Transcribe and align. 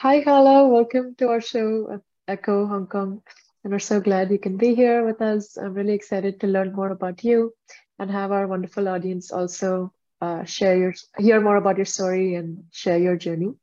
Hi, 0.00 0.20
hello, 0.20 0.68
welcome 0.68 1.14
to 1.16 1.28
our 1.28 1.40
show 1.40 1.90
at 1.92 2.00
Echo 2.28 2.66
Hong 2.66 2.86
Kong. 2.86 3.22
And 3.62 3.72
we're 3.72 3.78
so 3.78 4.00
glad 4.00 4.30
you 4.30 4.38
can 4.38 4.56
be 4.56 4.74
here 4.74 5.04
with 5.04 5.20
us. 5.20 5.56
I'm 5.56 5.74
really 5.74 5.94
excited 5.94 6.40
to 6.40 6.46
learn 6.46 6.72
more 6.74 6.90
about 6.90 7.24
you 7.24 7.52
and 7.98 8.10
have 8.10 8.32
our 8.32 8.46
wonderful 8.46 8.88
audience 8.88 9.30
also 9.32 9.92
uh, 10.20 10.44
share 10.44 10.76
your 10.76 10.94
hear 11.18 11.40
more 11.40 11.56
about 11.56 11.76
your 11.76 11.86
story 11.86 12.34
and 12.34 12.64
share 12.72 12.98
your 12.98 13.16
journey. 13.16 13.54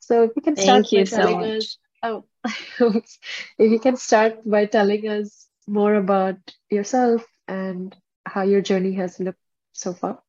So 0.00 0.22
if 0.24 0.32
you 0.36 0.42
can 0.42 0.56
start 0.56 0.84
Thank 0.84 0.92
you 0.92 1.04
by 1.04 1.04
so 1.06 1.28
telling 1.28 1.40
much. 1.40 1.56
us, 1.58 1.78
oh, 2.02 2.24
if 3.58 3.72
you 3.72 3.78
can 3.80 3.96
start 3.96 4.48
by 4.48 4.66
telling 4.66 5.08
us 5.08 5.48
more 5.66 5.94
about 5.94 6.36
yourself 6.70 7.24
and 7.48 7.94
how 8.26 8.42
your 8.42 8.60
journey 8.60 8.92
has 8.94 9.20
looked 9.20 9.40
so 9.72 9.92
far. 9.94 10.20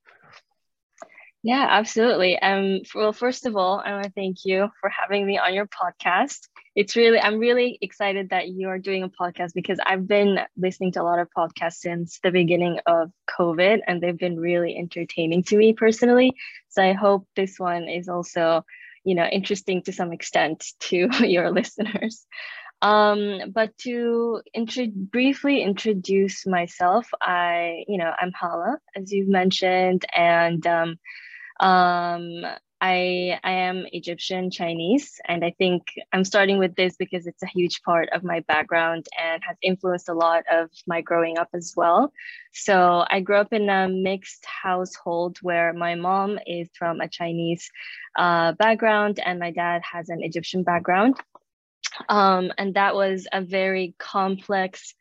Yeah, 1.43 1.65
absolutely. 1.71 2.37
Um, 2.39 2.81
well, 2.93 3.13
first 3.13 3.47
of 3.47 3.55
all, 3.55 3.81
I 3.83 3.93
want 3.93 4.03
to 4.03 4.11
thank 4.11 4.45
you 4.45 4.69
for 4.79 4.89
having 4.91 5.25
me 5.25 5.39
on 5.39 5.55
your 5.55 5.65
podcast. 5.67 6.47
It's 6.75 6.95
really, 6.95 7.19
I'm 7.19 7.39
really 7.39 7.79
excited 7.81 8.29
that 8.29 8.49
you 8.49 8.69
are 8.69 8.77
doing 8.77 9.01
a 9.03 9.09
podcast 9.09 9.53
because 9.55 9.79
I've 9.83 10.07
been 10.07 10.37
listening 10.55 10.91
to 10.93 11.01
a 11.01 11.03
lot 11.03 11.17
of 11.19 11.29
podcasts 11.35 11.77
since 11.79 12.19
the 12.23 12.29
beginning 12.29 12.79
of 12.85 13.11
COVID 13.27 13.79
and 13.87 13.99
they've 14.01 14.17
been 14.17 14.39
really 14.39 14.77
entertaining 14.77 15.43
to 15.45 15.57
me 15.57 15.73
personally. 15.73 16.31
So 16.69 16.83
I 16.83 16.93
hope 16.93 17.27
this 17.35 17.59
one 17.59 17.89
is 17.89 18.07
also, 18.07 18.63
you 19.03 19.15
know, 19.15 19.25
interesting 19.25 19.81
to 19.83 19.91
some 19.91 20.13
extent 20.13 20.63
to 20.81 21.09
your 21.27 21.49
listeners. 21.49 22.23
Um, 22.83 23.51
but 23.53 23.77
to 23.79 24.41
intro- 24.53 24.87
briefly 24.93 25.61
introduce 25.63 26.45
myself, 26.47 27.07
I, 27.21 27.83
you 27.87 27.97
know, 27.97 28.11
I'm 28.19 28.31
Hala, 28.31 28.77
as 28.95 29.11
you've 29.11 29.27
mentioned, 29.27 30.05
and 30.15 30.65
um, 30.65 30.97
um, 31.61 32.43
I, 32.83 33.39
I 33.43 33.51
am 33.51 33.85
Egyptian 33.93 34.49
Chinese, 34.49 35.21
and 35.27 35.45
I 35.45 35.53
think 35.59 35.83
I'm 36.11 36.25
starting 36.25 36.57
with 36.57 36.73
this 36.75 36.95
because 36.97 37.27
it's 37.27 37.43
a 37.43 37.47
huge 37.47 37.83
part 37.83 38.09
of 38.09 38.23
my 38.23 38.39
background 38.47 39.05
and 39.21 39.43
has 39.47 39.55
influenced 39.61 40.09
a 40.09 40.15
lot 40.15 40.45
of 40.51 40.71
my 40.87 41.01
growing 41.01 41.37
up 41.37 41.49
as 41.53 41.73
well. 41.77 42.11
So 42.53 43.05
I 43.07 43.19
grew 43.19 43.35
up 43.35 43.53
in 43.53 43.69
a 43.69 43.87
mixed 43.87 44.43
household 44.45 45.37
where 45.43 45.73
my 45.73 45.93
mom 45.93 46.39
is 46.47 46.69
from 46.73 47.01
a 47.01 47.07
Chinese 47.07 47.69
uh, 48.17 48.53
background 48.53 49.19
and 49.23 49.37
my 49.37 49.51
dad 49.51 49.83
has 49.83 50.09
an 50.09 50.23
Egyptian 50.23 50.63
background. 50.63 51.15
Um, 52.09 52.51
and 52.57 52.73
that 52.73 52.95
was 52.95 53.27
a 53.31 53.41
very 53.41 53.93
complex 53.99 54.95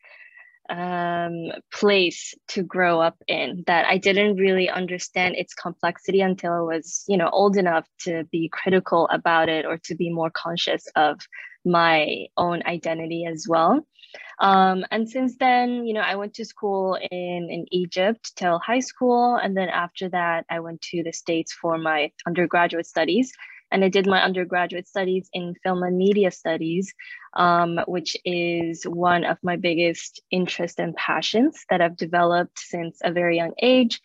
um, 0.70 1.52
place 1.72 2.34
to 2.48 2.62
grow 2.62 3.00
up 3.00 3.16
in 3.26 3.64
that 3.66 3.86
I 3.86 3.98
didn't 3.98 4.36
really 4.36 4.70
understand 4.70 5.34
its 5.36 5.52
complexity 5.52 6.20
until 6.20 6.52
I 6.52 6.60
was, 6.60 7.04
you 7.08 7.16
know, 7.16 7.28
old 7.28 7.56
enough 7.56 7.86
to 8.02 8.24
be 8.30 8.48
critical 8.52 9.08
about 9.12 9.48
it 9.48 9.66
or 9.66 9.78
to 9.84 9.94
be 9.94 10.10
more 10.10 10.30
conscious 10.30 10.86
of 10.94 11.20
my 11.64 12.26
own 12.36 12.62
identity 12.66 13.26
as 13.30 13.46
well. 13.48 13.86
Um, 14.38 14.84
and 14.90 15.08
since 15.08 15.36
then, 15.38 15.86
you 15.86 15.92
know, 15.92 16.00
I 16.00 16.16
went 16.16 16.34
to 16.34 16.44
school 16.44 16.96
in, 17.10 17.48
in 17.50 17.66
Egypt 17.70 18.32
till 18.36 18.58
high 18.58 18.80
school. 18.80 19.36
And 19.36 19.56
then 19.56 19.68
after 19.68 20.08
that, 20.08 20.46
I 20.48 20.60
went 20.60 20.80
to 20.82 21.02
the 21.02 21.12
States 21.12 21.52
for 21.52 21.76
my 21.78 22.10
undergraduate 22.26 22.86
studies 22.86 23.32
and 23.70 23.84
I 23.84 23.88
did 23.88 24.06
my 24.06 24.22
undergraduate 24.22 24.88
studies 24.88 25.28
in 25.32 25.54
film 25.62 25.82
and 25.82 25.96
media 25.96 26.30
studies, 26.30 26.92
um, 27.34 27.80
which 27.86 28.16
is 28.24 28.84
one 28.84 29.24
of 29.24 29.38
my 29.42 29.56
biggest 29.56 30.20
interests 30.30 30.78
and 30.78 30.94
passions 30.96 31.64
that 31.70 31.80
I've 31.80 31.96
developed 31.96 32.58
since 32.58 32.98
a 33.02 33.12
very 33.12 33.36
young 33.36 33.52
age. 33.62 34.00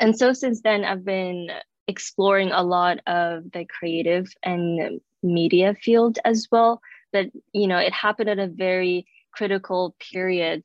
And 0.00 0.16
so 0.16 0.32
since 0.32 0.62
then, 0.62 0.84
I've 0.84 1.04
been 1.04 1.50
exploring 1.86 2.50
a 2.52 2.62
lot 2.62 2.98
of 3.06 3.50
the 3.52 3.66
creative 3.66 4.32
and 4.42 5.00
media 5.22 5.74
field 5.74 6.18
as 6.24 6.48
well. 6.50 6.80
But 7.12 7.30
you 7.52 7.66
know, 7.66 7.78
it 7.78 7.92
happened 7.92 8.30
at 8.30 8.38
a 8.38 8.48
very 8.48 9.06
critical 9.32 9.94
period 10.12 10.64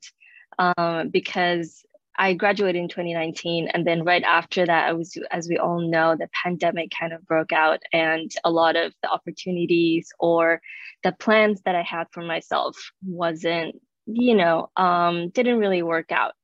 um, 0.58 1.08
because 1.10 1.84
I 2.20 2.34
graduated 2.34 2.82
in 2.82 2.88
2019, 2.88 3.68
and 3.68 3.86
then 3.86 4.04
right 4.04 4.22
after 4.22 4.66
that, 4.66 4.88
I 4.88 4.92
was, 4.92 5.16
as 5.30 5.48
we 5.48 5.56
all 5.56 5.80
know, 5.80 6.14
the 6.14 6.28
pandemic 6.44 6.92
kind 6.98 7.14
of 7.14 7.26
broke 7.26 7.50
out, 7.50 7.80
and 7.94 8.30
a 8.44 8.50
lot 8.50 8.76
of 8.76 8.92
the 9.02 9.08
opportunities 9.08 10.12
or 10.20 10.60
the 11.02 11.12
plans 11.12 11.62
that 11.64 11.74
I 11.74 11.80
had 11.82 12.08
for 12.12 12.22
myself 12.22 12.76
wasn't, 13.02 13.76
you 14.04 14.34
know, 14.34 14.68
um, 14.76 15.30
didn't 15.30 15.60
really 15.60 15.82
work 15.82 16.12
out. 16.12 16.34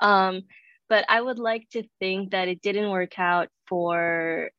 Um, 0.00 0.42
but 0.88 1.04
I 1.08 1.20
would 1.20 1.38
like 1.38 1.68
to 1.70 1.84
think 2.00 2.32
that 2.32 2.48
it 2.48 2.60
didn't 2.60 2.90
work 2.90 3.16
out 3.16 3.48
for 3.68 4.50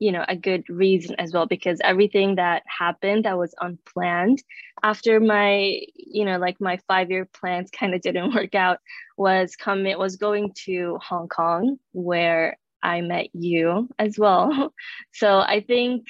you 0.00 0.10
know 0.10 0.24
a 0.26 0.34
good 0.34 0.64
reason 0.68 1.14
as 1.18 1.32
well 1.32 1.46
because 1.46 1.80
everything 1.84 2.34
that 2.34 2.62
happened 2.66 3.24
that 3.24 3.38
was 3.38 3.54
unplanned 3.60 4.42
after 4.82 5.20
my 5.20 5.80
you 5.94 6.24
know 6.24 6.36
like 6.38 6.60
my 6.60 6.78
five 6.88 7.10
year 7.10 7.28
plans 7.32 7.70
kind 7.78 7.94
of 7.94 8.00
didn't 8.00 8.34
work 8.34 8.56
out 8.56 8.78
was 9.18 9.56
coming 9.56 9.98
was 9.98 10.16
going 10.16 10.52
to 10.54 10.98
hong 11.02 11.28
kong 11.28 11.78
where 11.92 12.56
i 12.82 13.00
met 13.00 13.26
you 13.32 13.88
as 13.98 14.18
well 14.18 14.72
so 15.12 15.38
i 15.38 15.60
think 15.60 16.06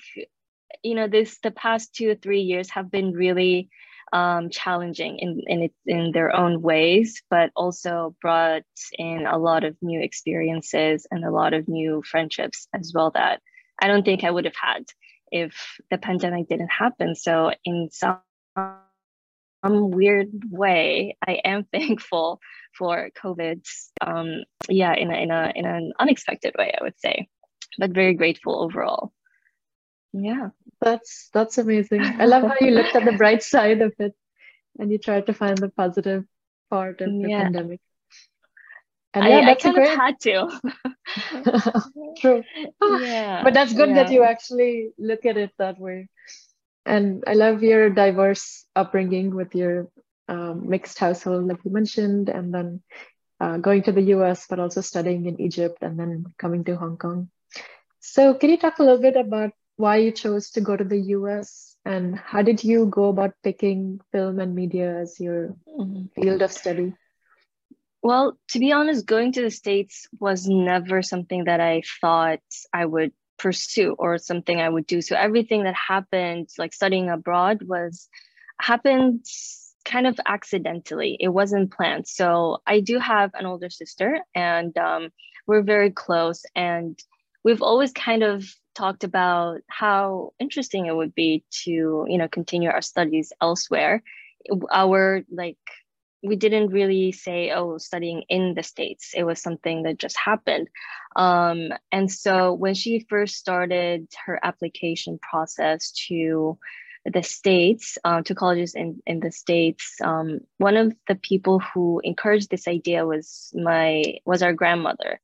you 0.83 0.95
know 0.95 1.09
this 1.09 1.39
the 1.43 1.51
past 1.51 1.95
two 1.95 2.11
or 2.11 2.15
three 2.15 2.43
years 2.43 2.71
have 2.71 2.91
been 2.91 3.13
really 3.13 3.69
um, 4.13 4.51
challenging 4.51 5.19
in 5.19 5.43
in 5.47 5.63
it, 5.65 5.73
in 5.87 6.13
their 6.13 6.35
own 6.35 6.63
ways, 6.63 7.23
but 7.31 7.51
also 7.55 8.15
brought 8.21 8.63
in 8.93 9.27
a 9.27 9.39
lot 9.39 9.65
of 9.65 9.77
new 9.83 10.01
experiences 10.01 11.07
and 11.11 11.25
a 11.25 11.31
lot 11.31 11.53
of 11.55 11.69
new 11.69 12.03
friendships 12.03 12.69
as 12.75 12.93
well 12.95 13.11
that 13.13 13.43
I 13.81 13.87
don't 13.87 14.05
think 14.05 14.25
I 14.25 14.31
would 14.31 14.45
have 14.45 14.57
had 14.61 14.85
if 15.31 15.79
the 15.91 15.99
pandemic 15.99 16.49
didn't 16.49 16.71
happen. 16.71 17.15
So 17.15 17.53
in 17.65 17.91
some 17.93 18.21
some 19.65 19.91
weird 19.91 20.31
way, 20.51 21.17
I 21.27 21.41
am 21.45 21.65
thankful 21.73 22.41
for 22.77 23.11
COVID. 23.23 23.63
Um, 24.01 24.45
yeah, 24.69 24.95
in 24.95 25.11
a, 25.11 25.17
in 25.17 25.31
a 25.31 25.53
in 25.55 25.67
an 25.67 25.93
unexpected 25.99 26.55
way, 26.59 26.75
I 26.79 26.85
would 26.85 26.99
say, 26.99 27.29
but 27.79 27.91
very 27.91 28.15
grateful 28.15 28.63
overall. 28.63 29.13
Yeah, 30.13 30.51
that's 30.81 31.29
that's 31.33 31.59
amazing. 31.59 32.03
I 32.03 32.27
love 32.27 32.45
how 32.45 32.57
you 32.61 32.71
looked 32.71 32.97
at 32.97 33.05
the 33.05 33.13
bright 33.13 33.43
side 33.55 33.83
of 33.83 33.93
it 33.99 34.15
and 34.79 34.91
you 34.91 34.99
tried 34.99 35.27
to 35.27 35.35
find 35.35 35.59
the 35.59 35.69
positive 35.69 36.25
part 36.71 37.01
of 37.01 37.11
the 37.11 37.29
yeah. 37.29 37.43
pandemic. 37.45 37.81
And 39.15 39.25
I, 39.25 39.29
yeah, 39.29 39.39
I 39.39 39.45
that's 39.47 39.65
a 39.65 39.73
kind 39.73 39.87
of 39.87 39.99
had 39.99 40.21
to. 40.21 41.83
True. 42.21 42.45
yeah, 43.01 43.43
But 43.43 43.55
that's 43.55 43.73
good 43.73 43.97
that 43.97 44.13
you 44.13 44.23
actually 44.23 44.91
look 44.99 45.25
at 45.25 45.37
it 45.37 45.51
that 45.59 45.81
way. 45.81 46.09
And 46.89 47.25
I 47.29 47.35
love 47.35 47.63
your 47.63 47.91
diverse 47.91 48.67
upbringing 48.75 49.35
with 49.37 49.55
your 49.55 49.89
um, 50.29 50.69
mixed 50.69 50.99
household, 50.99 51.47
like 51.49 51.65
you 51.65 51.73
mentioned, 51.73 52.31
and 52.31 52.55
then 52.55 52.83
uh, 53.41 53.59
going 53.59 53.83
to 53.85 53.93
the 53.93 54.03
US, 54.15 54.47
but 54.49 54.61
also 54.61 54.81
studying 54.81 55.27
in 55.27 55.41
Egypt 55.41 55.79
and 55.83 55.99
then 55.99 56.25
coming 56.39 56.65
to 56.65 56.77
Hong 56.77 56.99
Kong. 56.99 57.31
So, 58.01 58.35
can 58.35 58.51
you 58.51 58.59
talk 58.59 58.79
a 58.79 58.83
little 58.85 59.01
bit 59.03 59.17
about 59.17 59.53
why 59.77 59.97
you 59.99 60.13
chose 60.13 60.51
to 60.53 60.61
go 60.61 60.77
to 60.77 60.85
the 60.85 61.01
US 61.17 61.77
and 61.85 62.19
how 62.19 62.43
did 62.43 62.65
you 62.65 62.87
go 62.87 63.09
about 63.09 63.35
picking 63.45 64.01
film 64.13 64.41
and 64.41 64.55
media 64.55 64.99
as 65.01 65.21
your 65.21 65.55
Mhm. 65.69 66.11
field 66.15 66.43
of 66.43 66.53
study? 66.53 66.95
Well, 68.03 68.39
to 68.51 68.59
be 68.59 68.73
honest, 68.73 69.07
going 69.07 69.33
to 69.33 69.43
the 69.43 69.51
States 69.51 70.09
was 70.21 70.49
never 70.49 71.03
something 71.03 71.45
that 71.45 71.61
I 71.61 71.83
thought 72.01 72.41
I 72.73 72.85
would 72.85 73.13
pursue 73.39 73.95
or 73.99 74.19
something 74.19 74.61
I 74.61 74.69
would 74.69 74.87
do. 74.87 75.01
So 75.01 75.17
everything 75.17 75.65
that 75.65 75.75
happened, 75.75 76.49
like 76.59 76.75
studying 76.75 77.09
abroad, 77.09 77.63
was 77.63 78.09
happened 78.61 79.25
kind 79.85 80.07
of 80.07 80.19
accidentally. 80.27 81.17
It 81.19 81.29
wasn't 81.29 81.73
planned. 81.73 82.07
So 82.07 82.59
I 82.67 82.81
do 82.81 82.99
have 82.99 83.31
an 83.35 83.47
older 83.47 83.71
sister, 83.71 84.21
and 84.35 84.77
um, 84.77 85.11
we're 85.47 85.63
very 85.63 85.91
close. 85.91 86.45
And 86.55 86.99
we've 87.45 87.63
always 87.63 87.93
kind 87.93 88.23
of 88.23 88.45
talked 88.75 89.05
about 89.05 89.61
how 89.69 90.33
interesting 90.39 90.87
it 90.87 90.95
would 90.95 91.15
be 91.15 91.45
to, 91.65 92.07
you 92.09 92.19
know, 92.19 92.29
continue 92.29 92.71
our 92.71 92.83
studies 92.83 93.33
elsewhere. 93.41 94.03
Our 94.71 95.23
like 95.31 95.59
we 96.23 96.37
didn't 96.37 96.69
really 96.69 97.13
say 97.13 97.53
oh 97.53 97.79
studying 97.79 98.23
in 98.29 98.55
the 98.55 98.63
states. 98.63 99.13
It 99.15 99.25
was 99.25 99.41
something 99.41 99.85
that 99.85 99.99
just 99.99 100.17
happened. 100.17 100.69
Um, 101.17 101.71
and 101.93 102.11
so 102.11 102.53
when 102.53 102.75
she 102.75 103.07
first 103.09 103.37
started 103.37 104.09
her 104.27 104.39
application 104.43 105.19
process 105.19 105.93
to 106.09 106.59
the 107.05 107.23
states 107.23 107.99
uh, 108.05 108.23
to 108.23 108.35
colleges 108.35 108.75
in, 108.75 109.01
in 109.07 109.21
the 109.21 109.31
states 109.31 109.97
um, 110.03 110.41
one 110.59 110.77
of 110.77 110.93
the 111.07 111.15
people 111.15 111.61
who 111.61 112.01
encouraged 112.05 112.51
this 112.51 112.69
idea 112.69 113.07
was 113.07 113.53
my 113.55 114.03
was 114.27 114.43
our 114.43 114.53
grandmother 114.53 115.21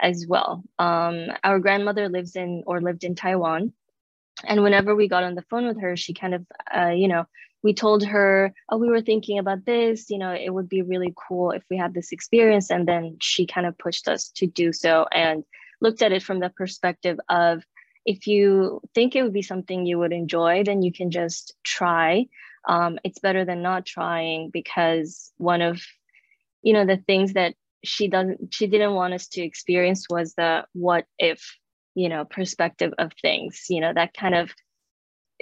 as 0.00 0.26
well. 0.28 0.64
Um, 0.78 1.26
our 1.44 1.58
grandmother 1.58 2.08
lives 2.08 2.36
in 2.36 2.62
or 2.66 2.80
lived 2.80 3.04
in 3.04 3.14
taiwan. 3.14 3.72
And 4.44 4.62
whenever 4.62 4.94
we 4.94 5.08
got 5.08 5.24
on 5.24 5.34
the 5.34 5.44
phone 5.50 5.66
with 5.66 5.80
her 5.80 5.96
she 5.96 6.14
kind 6.14 6.34
of 6.34 6.46
uh, 6.74 6.90
you 6.90 7.08
know 7.08 7.26
we 7.62 7.74
told 7.74 8.04
her 8.04 8.52
oh 8.70 8.76
we 8.76 8.88
were 8.88 9.02
thinking 9.02 9.38
about 9.38 9.64
this 9.64 10.10
you 10.10 10.18
know 10.18 10.32
it 10.32 10.52
would 10.52 10.68
be 10.68 10.82
really 10.82 11.12
cool 11.28 11.50
if 11.50 11.62
we 11.70 11.76
had 11.76 11.94
this 11.94 12.12
experience 12.12 12.70
and 12.70 12.86
then 12.86 13.16
she 13.20 13.46
kind 13.46 13.66
of 13.66 13.76
pushed 13.78 14.08
us 14.08 14.30
to 14.30 14.46
do 14.46 14.72
so 14.72 15.06
and 15.12 15.44
looked 15.80 16.02
at 16.02 16.12
it 16.12 16.22
from 16.22 16.40
the 16.40 16.50
perspective 16.50 17.18
of 17.28 17.62
if 18.08 18.26
you 18.26 18.80
think 18.94 19.14
it 19.14 19.22
would 19.22 19.34
be 19.34 19.42
something 19.42 19.84
you 19.84 19.98
would 19.98 20.14
enjoy, 20.14 20.64
then 20.64 20.80
you 20.80 20.90
can 20.90 21.10
just 21.10 21.54
try. 21.62 22.24
Um, 22.66 22.98
it's 23.04 23.18
better 23.18 23.44
than 23.44 23.60
not 23.60 23.84
trying 23.84 24.48
because 24.50 25.30
one 25.36 25.60
of, 25.60 25.82
you 26.62 26.72
know, 26.72 26.86
the 26.86 26.96
things 26.96 27.34
that 27.34 27.54
she 27.84 28.08
doesn't, 28.08 28.54
she 28.54 28.66
didn't 28.66 28.94
want 28.94 29.12
us 29.12 29.28
to 29.28 29.42
experience 29.42 30.06
was 30.08 30.32
the 30.34 30.64
what 30.72 31.04
if, 31.18 31.54
you 31.94 32.08
know, 32.08 32.24
perspective 32.24 32.94
of 32.96 33.12
things. 33.20 33.66
You 33.68 33.82
know, 33.82 33.92
that 33.94 34.14
kind 34.14 34.34
of 34.34 34.52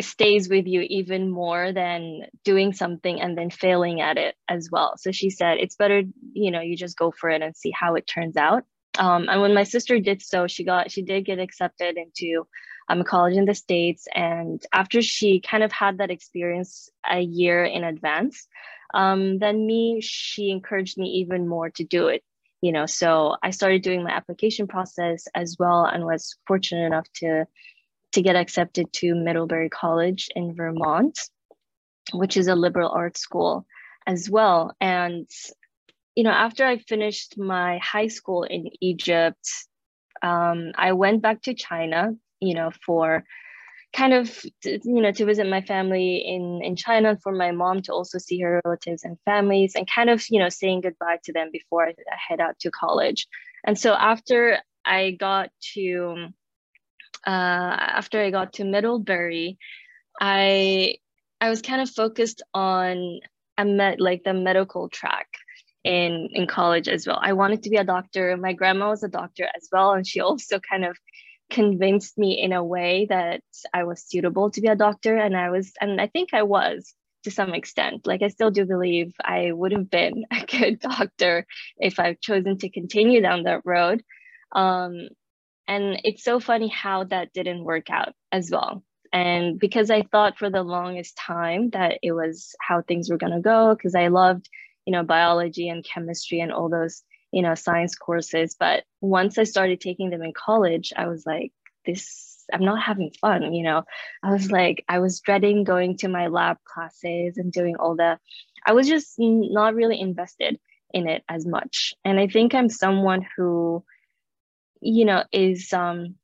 stays 0.01 0.49
with 0.49 0.67
you 0.67 0.83
even 0.83 1.31
more 1.31 1.73
than 1.73 2.23
doing 2.45 2.73
something 2.73 3.21
and 3.21 3.37
then 3.37 3.51
failing 3.51 4.01
at 4.01 4.19
it 4.19 4.35
as 4.49 4.69
well. 4.71 4.95
So 4.99 5.11
she 5.11 5.31
said, 5.31 5.59
it's 5.59 5.77
better, 5.77 6.03
you 6.33 6.51
know, 6.51 6.61
you 6.61 6.77
just 6.77 6.99
go 6.99 7.11
for 7.11 7.31
it 7.31 7.43
and 7.43 7.57
see 7.57 7.71
how 7.71 7.95
it 7.95 8.07
turns 8.07 8.37
out. 8.37 8.65
Um, 8.99 9.29
and 9.29 9.41
when 9.41 9.55
my 9.55 9.65
sister 9.65 9.99
did 9.99 10.23
so, 10.23 10.47
she 10.47 10.65
got, 10.65 10.91
she 10.91 11.03
did 11.03 11.25
get 11.25 11.39
accepted 11.39 11.97
into 11.97 12.47
um, 12.89 13.01
a 13.01 13.05
college 13.05 13.37
in 13.37 13.45
the 13.45 13.55
States. 13.55 14.07
And 14.15 14.63
after 14.73 15.03
she 15.03 15.41
kind 15.41 15.63
of 15.63 15.73
had 15.73 15.99
that 15.99 16.11
experience 16.11 16.89
a 17.11 17.21
year 17.21 17.65
in 17.65 17.85
advance, 17.85 18.47
um, 18.95 19.39
then 19.39 19.67
me, 19.67 20.01
she 20.03 20.51
encouraged 20.51 20.99
me 20.99 21.07
even 21.21 21.49
more 21.49 21.71
to 21.71 21.85
do 21.85 22.09
it 22.09 22.23
you 22.63 22.73
know 22.73 22.87
so 22.87 23.37
i 23.43 23.51
started 23.51 23.83
doing 23.83 24.03
my 24.03 24.11
application 24.11 24.67
process 24.67 25.29
as 25.35 25.57
well 25.59 25.85
and 25.85 26.05
was 26.05 26.37
fortunate 26.47 26.87
enough 26.87 27.07
to 27.15 27.47
to 28.13 28.23
get 28.23 28.37
accepted 28.37 28.93
to 28.95 29.15
Middlebury 29.15 29.69
College 29.69 30.29
in 30.35 30.55
Vermont, 30.55 31.19
which 32.13 32.37
is 32.37 32.49
a 32.49 32.55
liberal 32.55 32.91
arts 32.91 33.21
school 33.21 33.67
as 34.07 34.31
well. 34.31 34.75
And, 34.81 35.29
you 36.15 36.25
know, 36.25 36.31
after 36.31 36.65
I 36.65 36.79
finished 36.79 37.37
my 37.37 37.79
high 37.79 38.07
school 38.07 38.45
in 38.45 38.71
Egypt, 38.81 39.47
um, 40.23 40.73
I 40.77 40.93
went 40.93 41.21
back 41.21 41.43
to 41.43 41.55
China, 41.55 42.13
you 42.41 42.55
know, 42.55 42.71
for 42.85 43.25
kind 43.93 44.13
of, 44.13 44.45
you 44.65 45.03
know, 45.03 45.13
to 45.13 45.25
visit 45.25 45.49
my 45.49 45.61
family 45.63 46.17
in, 46.27 46.61
in 46.63 46.77
China, 46.77 47.19
for 47.23 47.33
my 47.33 47.51
mom 47.51 47.83
to 47.83 47.93
also 47.93 48.19
see 48.19 48.41
her 48.41 48.61
relatives 48.65 49.05
and 49.05 49.19
families 49.25 49.75
and 49.75 49.91
kind 49.91 50.11
of, 50.11 50.25
you 50.31 50.39
know, 50.39 50.49
saying 50.49 50.83
goodbye 50.83 51.19
to 51.25 51.33
them 51.33 51.51
before 51.53 51.87
I, 51.87 51.91
I 51.91 52.17
head 52.29 52.41
out 52.41 52.59
to 52.61 52.71
college. 52.71 53.27
And 53.67 53.79
so 53.79 53.95
after 53.95 54.59
I 54.85 55.13
got 55.13 55.51
to 55.75 56.29
uh, 57.27 57.31
after 57.31 58.21
I 58.21 58.31
got 58.31 58.55
to 58.55 58.65
Middlebury, 58.65 59.59
I 60.21 60.97
I 61.41 61.51
was 61.51 61.63
kind 61.63 61.83
of 61.83 61.91
focused 61.91 62.43
on 62.55 63.21
I 63.59 63.65
met 63.65 64.01
like 64.01 64.23
the 64.25 64.35
medical 64.35 64.89
track 64.89 65.29
in 65.85 66.29
in 66.33 66.47
college 66.47 66.89
as 66.89 67.07
well. 67.07 67.19
I 67.21 67.33
wanted 67.33 67.63
to 67.65 67.71
be 67.71 67.77
a 67.77 67.85
doctor. 67.85 68.37
My 68.37 68.53
grandma 68.53 68.91
was 68.91 69.03
a 69.03 69.09
doctor 69.09 69.49
as 69.57 69.69
well, 69.73 69.93
and 69.93 70.07
she 70.07 70.21
also 70.21 70.59
kind 70.61 70.85
of 70.85 70.97
convinced 71.51 72.19
me 72.19 72.41
in 72.41 72.53
a 72.53 72.65
way 72.65 73.07
that 73.09 73.41
I 73.73 73.85
was 73.85 74.03
suitable 74.03 74.51
to 74.51 74.61
be 74.61 74.69
a 74.69 74.77
doctor, 74.77 75.17
and 75.17 75.37
I 75.37 75.51
was, 75.51 75.73
and 75.81 76.01
I 76.01 76.07
think 76.09 76.35
I 76.35 76.43
was 76.43 76.95
to 77.25 77.31
some 77.31 77.55
extent. 77.55 78.07
Like 78.07 78.23
I 78.23 78.29
still 78.29 78.51
do 78.53 78.65
believe 78.65 79.13
I 79.25 79.51
would 79.53 79.73
have 79.73 79.91
been 79.91 80.25
a 80.31 80.45
good 80.47 80.81
doctor 80.81 81.47
if 81.77 81.99
I've 81.99 82.21
chosen 82.21 82.59
to 82.59 82.71
continue 82.71 83.21
down 83.21 83.45
that 83.45 83.63
road. 83.65 84.03
Um, 84.53 85.09
and 85.69 86.01
it's 86.05 86.25
so 86.25 86.41
funny 86.41 86.69
how 86.69 87.05
that 87.05 87.33
didn't 87.33 87.65
work 87.65 87.91
out 87.91 88.15
as 88.33 88.51
well. 88.51 88.83
And 89.13 89.59
because 89.59 89.91
I 89.91 90.03
thought 90.03 90.39
for 90.39 90.51
the 90.51 90.63
longest 90.63 91.17
time 91.17 91.71
that 91.71 91.99
it 92.03 92.13
was 92.13 92.55
how 92.61 92.83
things 92.83 93.09
were 93.09 93.17
going 93.17 93.33
to 93.33 93.41
go, 93.41 93.75
because 93.75 93.95
I 93.95 94.09
loved, 94.09 94.49
you 94.85 94.93
know, 94.93 95.03
biology 95.03 95.69
and 95.69 95.85
chemistry 95.85 96.41
and 96.41 96.53
all 96.53 96.69
those, 96.69 97.03
you 97.33 97.43
know, 97.43 97.55
science 97.55 97.95
courses. 97.95 98.57
But 98.59 98.85
once 99.01 99.39
I 99.39 99.45
started 99.45 99.81
taking 99.81 100.11
them 100.11 100.23
in 100.23 100.33
college, 100.33 100.93
I 100.97 101.07
was 101.07 101.25
like, 101.25 101.53
this, 101.85 102.45
I'm 102.53 102.65
not 102.65 102.83
having 102.83 103.13
fun, 103.21 103.55
you 103.55 103.65
know. 103.65 103.85
I 104.23 104.33
was 104.33 104.51
like, 104.51 104.85
I 104.89 104.99
was 104.99 105.21
dreading 105.21 105.65
going 105.65 105.97
to 105.99 106.09
my 106.09 106.27
lab 106.27 106.59
classes 106.65 107.39
and 107.39 107.53
doing 107.53 107.77
all 107.77 107.97
the, 107.97 108.19
I 108.67 108.73
was 108.73 108.89
just 108.89 109.15
not 109.19 109.75
really 109.75 110.01
invested 110.01 110.59
in 110.93 111.09
it 111.09 111.23
as 111.29 111.47
much. 111.47 111.95
And 112.05 112.19
I 112.21 112.27
think 112.27 112.55
I'm 112.55 112.69
someone 112.69 113.27
who, 113.37 113.85
you 114.81 115.05
know 115.05 115.25
is 115.33 115.73
um 115.73 116.17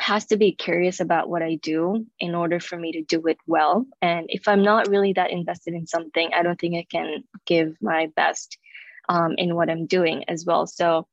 has 0.00 0.26
to 0.26 0.36
be 0.36 0.52
curious 0.52 1.00
about 1.00 1.28
what 1.28 1.42
I 1.42 1.56
do 1.56 2.06
in 2.18 2.34
order 2.34 2.58
for 2.58 2.76
me 2.78 2.92
to 2.92 3.02
do 3.02 3.26
it 3.26 3.36
well. 3.46 3.84
And 4.00 4.26
if 4.30 4.48
I'm 4.48 4.62
not 4.62 4.88
really 4.88 5.12
that 5.12 5.30
invested 5.30 5.74
in 5.74 5.86
something, 5.86 6.30
I 6.34 6.42
don't 6.42 6.58
think 6.58 6.74
I 6.74 6.86
can 6.90 7.24
give 7.44 7.76
my 7.82 8.08
best 8.16 8.56
um, 9.10 9.34
in 9.36 9.54
what 9.54 9.68
I'm 9.68 9.86
doing 9.86 10.24
as 10.26 10.46
well. 10.46 10.66
So 10.66 11.06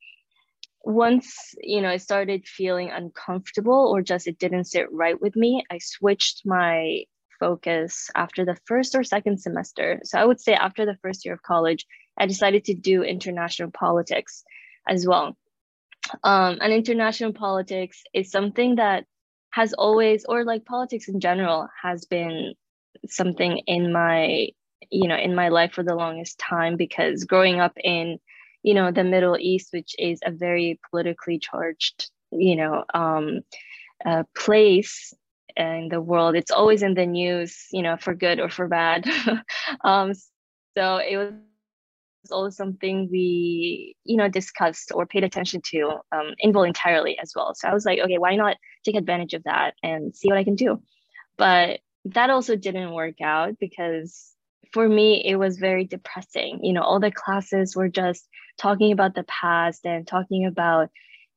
once 0.84 1.54
you 1.62 1.82
know 1.82 1.90
I 1.90 1.98
started 1.98 2.48
feeling 2.48 2.90
uncomfortable 2.90 3.92
or 3.92 4.02
just 4.02 4.26
it 4.26 4.40
didn't 4.40 4.66
sit 4.66 4.92
right 4.92 5.20
with 5.20 5.36
me, 5.36 5.66
I 5.70 5.80
switched 5.80 6.44
my 6.46 7.04
focus 7.40 8.10
after 8.16 8.46
the 8.46 8.58
first 8.66 8.96
or 8.96 9.04
second 9.04 9.40
semester. 9.42 10.00
So 10.04 10.18
I 10.18 10.26
would 10.26 10.40
say 10.40 10.54
after 10.54 10.86
the 10.86 10.98
first 11.02 11.26
year 11.26 11.34
of 11.34 11.44
college, 11.44 11.86
I 12.18 12.26
decided 12.26 12.66
to 12.66 12.74
do 12.74 13.04
international 13.04 13.72
politics 13.72 14.44
as 14.88 15.06
well 15.06 15.36
um, 16.24 16.58
and 16.62 16.74
international 16.74 17.34
politics 17.34 18.04
is 18.14 18.32
something 18.32 18.76
that 18.76 19.06
has 19.52 19.74
always 19.74 20.26
or 20.26 20.44
like 20.44 20.66
politics 20.66 21.08
in 21.08 21.20
general 21.20 21.68
has 21.82 22.06
been 22.06 22.54
something 23.08 23.60
in 23.68 23.92
my 23.92 24.48
you 24.90 25.08
know 25.08 25.18
in 25.18 25.36
my 25.36 25.50
life 25.50 25.74
for 25.74 25.84
the 25.84 25.96
longest 25.96 26.38
time 26.40 26.76
because 26.76 27.24
growing 27.24 27.60
up 27.60 27.74
in 27.84 28.18
you 28.64 28.74
know 28.74 28.92
the 28.92 29.04
middle 29.04 29.38
east 29.40 29.70
which 29.72 29.96
is 29.98 30.20
a 30.26 30.32
very 30.32 30.80
politically 30.92 31.40
charged 31.40 32.12
you 32.32 32.56
know 32.56 32.84
um, 32.94 33.42
uh, 34.06 34.24
place 34.36 35.14
in 35.56 35.88
the 35.90 36.02
world 36.02 36.36
it's 36.36 36.52
always 36.52 36.84
in 36.84 36.94
the 36.94 37.06
news 37.06 37.68
you 37.72 37.82
know 37.82 37.98
for 37.98 38.14
good 38.14 38.40
or 38.40 38.50
for 38.50 38.68
bad. 38.68 39.06
Um, 39.84 40.14
so 40.78 40.98
it 40.98 41.18
was 41.18 41.34
always 42.32 42.56
something 42.56 43.10
we 43.12 43.96
you 44.04 44.18
know 44.18 44.28
discussed 44.30 44.92
or 44.94 45.06
paid 45.06 45.24
attention 45.24 45.62
to 45.72 46.00
um, 46.12 46.34
involuntarily 46.40 47.18
as 47.20 47.34
well. 47.36 47.54
So 47.56 47.68
i 47.68 47.74
was 47.74 47.86
like 47.86 48.00
okay 48.00 48.18
why 48.18 48.36
not 48.36 48.58
take 48.84 48.96
advantage 48.96 49.34
of 49.34 49.44
that 49.44 49.74
and 49.84 50.16
see 50.16 50.30
what 50.30 50.38
i 50.38 50.44
can 50.44 50.56
do? 50.56 50.82
But 51.38 51.80
that 52.06 52.30
also 52.30 52.56
didn't 52.56 52.94
work 52.94 53.22
out 53.22 53.58
because 53.60 54.32
for 54.72 54.88
me 54.88 55.24
it 55.26 55.36
was 55.36 55.58
very 55.58 55.86
depressing. 55.86 56.60
You 56.64 56.74
know 56.74 56.84
all 56.84 57.00
the 57.00 57.12
classes 57.12 57.76
were 57.76 57.90
just 57.90 58.28
talking 58.58 58.92
about 58.92 59.16
the 59.16 59.24
past 59.24 59.86
and 59.86 60.08
talking 60.08 60.46
about 60.46 60.90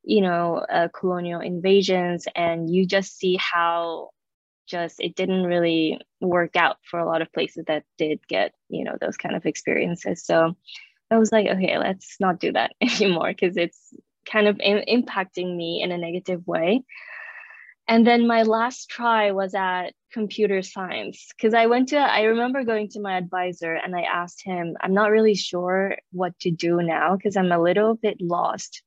you 0.03 0.23
know 0.23 0.57
uh, 0.57 0.89
colonial 0.89 1.41
invasions 1.41 2.27
and 2.35 2.71
you 2.71 2.87
just 2.87 3.19
see 3.19 3.37
how 3.37 4.11
just 4.70 5.00
it 5.00 5.17
didn't 5.17 5.44
really 5.44 6.00
work 6.20 6.56
out 6.56 6.76
for 6.84 6.99
a 7.00 7.06
lot 7.06 7.22
of 7.22 7.32
places 7.32 7.64
that 7.67 7.84
did 7.98 8.20
get 8.29 8.53
you 8.69 8.84
know 8.84 8.96
those 9.00 9.17
kind 9.17 9.34
of 9.36 9.46
experiences. 9.46 10.24
So 10.24 10.56
i 11.12 11.19
was 11.19 11.32
like 11.32 11.48
okay 11.48 11.77
let's 11.77 12.17
not 12.20 12.39
do 12.39 12.53
that 12.53 12.72
anymore 12.81 13.32
because 13.32 13.56
it's 13.56 13.93
kind 14.31 14.46
of 14.46 14.60
in, 14.60 14.84
impacting 14.89 15.56
me 15.56 15.82
in 15.82 15.93
a 15.93 15.98
negative 15.98 16.46
way. 16.46 16.84
And 17.89 18.06
then 18.06 18.29
my 18.29 18.44
last 18.44 18.89
try 18.89 19.32
was 19.32 19.53
at 19.55 19.94
computer 20.12 20.62
science 20.62 21.29
because 21.36 21.55
i 21.55 21.67
went 21.67 21.89
to 21.89 21.96
i 21.96 22.22
remember 22.22 22.65
going 22.65 22.89
to 22.89 23.00
my 23.00 23.17
advisor 23.17 23.74
and 23.74 23.94
i 23.94 24.03
asked 24.03 24.43
him 24.44 24.77
i'm 24.81 24.93
not 24.93 25.10
really 25.12 25.36
sure 25.36 25.96
what 26.10 26.36
to 26.41 26.50
do 26.50 26.82
now 26.82 27.15
because 27.17 27.36
i'm 27.36 27.53
a 27.53 27.62
little 27.62 27.94
bit 27.94 28.17
lost. 28.20 28.82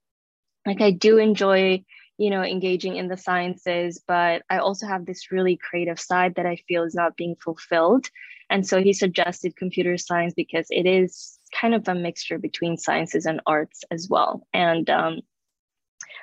Like 0.65 0.81
i 0.81 0.91
do 0.91 1.17
enjoy 1.17 1.83
you 2.17 2.29
know 2.29 2.43
engaging 2.43 2.96
in 2.96 3.08
the 3.08 3.17
sciences 3.17 4.01
but 4.08 4.43
i 4.50 4.58
also 4.58 4.86
have 4.86 5.05
this 5.05 5.32
really 5.32 5.58
creative 5.58 6.00
side 6.00 6.36
that 6.36 6.46
i 6.46 6.55
feel 6.67 6.84
is 6.84 6.96
not 6.96 7.17
being 7.17 7.36
fulfilled. 7.36 8.10
And 8.50 8.67
so 8.67 8.84
he 8.84 8.93
suggested 8.93 9.55
computer 9.55 9.98
science 9.98 10.34
because 10.36 10.67
it 10.70 10.86
is 10.86 11.39
kind 11.60 11.74
of 11.74 11.88
a 11.88 11.96
mixture 11.96 12.38
between 12.38 12.77
sciences 12.77 13.25
and 13.25 13.41
arts 13.48 13.84
as 13.89 14.08
well. 14.08 14.46
And 14.53 14.88
um, 14.89 15.22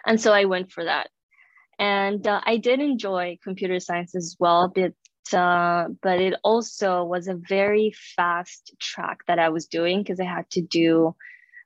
and 0.06 0.20
so 0.20 0.32
i 0.32 0.44
went 0.44 0.70
for 0.70 0.84
that. 0.84 1.08
And 1.78 2.26
uh, 2.26 2.40
i 2.44 2.56
did 2.56 2.80
enjoy 2.80 3.38
computer 3.42 3.80
science 3.80 4.14
as 4.14 4.36
well 4.38 4.72
but 4.74 4.92
uh, 5.32 5.88
but 6.02 6.20
it 6.20 6.34
also 6.42 7.04
was 7.04 7.28
a 7.28 7.34
very 7.34 7.92
fast 8.16 8.74
track 8.80 9.18
that 9.28 9.38
i 9.38 9.48
was 9.48 9.66
doing 9.66 10.02
because 10.02 10.20
i 10.20 10.24
had 10.24 10.48
to 10.50 10.60
do 10.60 11.14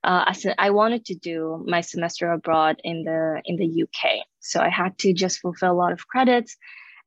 uh, 0.05 0.33
I 0.59 0.71
wanted 0.71 1.07
to 1.07 1.15
do 1.15 1.65
my 1.67 1.81
semester 1.81 2.31
abroad 2.31 2.81
in 2.85 3.05
the 3.05 3.41
in 3.45 3.57
the 3.57 3.83
UK, 3.85 4.27
so 4.41 4.61
I 4.61 4.69
had 4.69 4.99
to 4.99 5.13
just 5.13 5.41
fulfill 5.41 5.73
a 5.73 5.81
lot 5.83 5.93
of 5.93 6.07
credits, 6.07 6.57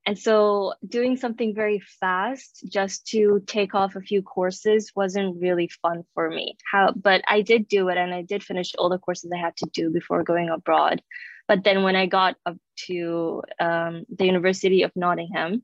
and 0.04 0.18
so 0.18 0.74
doing 0.86 1.16
something 1.16 1.54
very 1.54 1.80
fast 2.00 2.64
just 2.68 3.06
to 3.08 3.42
take 3.46 3.74
off 3.74 3.94
a 3.94 4.00
few 4.00 4.22
courses 4.22 4.90
wasn't 4.96 5.40
really 5.40 5.68
fun 5.82 6.02
for 6.14 6.28
me. 6.28 6.56
How, 6.70 6.92
but 6.92 7.22
I 7.28 7.42
did 7.42 7.68
do 7.68 7.88
it, 7.88 7.98
and 7.98 8.12
I 8.12 8.22
did 8.22 8.42
finish 8.42 8.74
all 8.76 8.88
the 8.88 8.98
courses 8.98 9.30
I 9.32 9.38
had 9.38 9.56
to 9.58 9.70
do 9.72 9.90
before 9.90 10.24
going 10.24 10.48
abroad. 10.48 11.00
But 11.46 11.62
then 11.62 11.82
when 11.82 11.94
I 11.94 12.06
got 12.06 12.36
up 12.46 12.56
to 12.86 13.42
um, 13.60 14.04
the 14.14 14.26
University 14.26 14.82
of 14.82 14.92
Nottingham, 14.96 15.62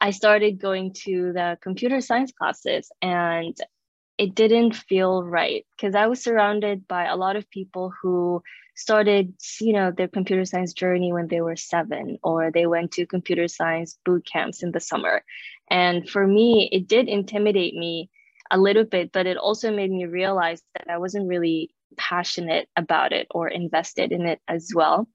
I 0.00 0.10
started 0.10 0.60
going 0.60 0.92
to 1.04 1.32
the 1.32 1.58
computer 1.60 2.00
science 2.00 2.32
classes, 2.32 2.92
and 3.02 3.56
it 4.18 4.34
didn't 4.34 4.74
feel 4.74 5.22
right 5.22 5.66
because 5.76 5.94
I 5.94 6.06
was 6.06 6.22
surrounded 6.22 6.88
by 6.88 7.04
a 7.04 7.16
lot 7.16 7.36
of 7.36 7.50
people 7.50 7.92
who 8.00 8.42
started, 8.74 9.34
you 9.60 9.72
know, 9.72 9.90
their 9.90 10.08
computer 10.08 10.44
science 10.44 10.72
journey 10.72 11.12
when 11.12 11.28
they 11.28 11.40
were 11.40 11.56
seven, 11.56 12.18
or 12.22 12.50
they 12.50 12.66
went 12.66 12.92
to 12.92 13.06
computer 13.06 13.48
science 13.48 13.98
boot 14.04 14.26
camps 14.30 14.62
in 14.62 14.72
the 14.72 14.80
summer. 14.80 15.22
And 15.70 16.08
for 16.08 16.26
me, 16.26 16.68
it 16.72 16.86
did 16.86 17.08
intimidate 17.08 17.74
me 17.74 18.10
a 18.50 18.58
little 18.58 18.84
bit, 18.84 19.12
but 19.12 19.26
it 19.26 19.36
also 19.36 19.74
made 19.74 19.90
me 19.90 20.06
realize 20.06 20.62
that 20.74 20.90
I 20.90 20.98
wasn't 20.98 21.28
really 21.28 21.70
passionate 21.96 22.68
about 22.76 23.12
it 23.12 23.26
or 23.30 23.48
invested 23.48 24.12
in 24.12 24.26
it 24.26 24.40
as 24.48 24.70
well. 24.74 25.08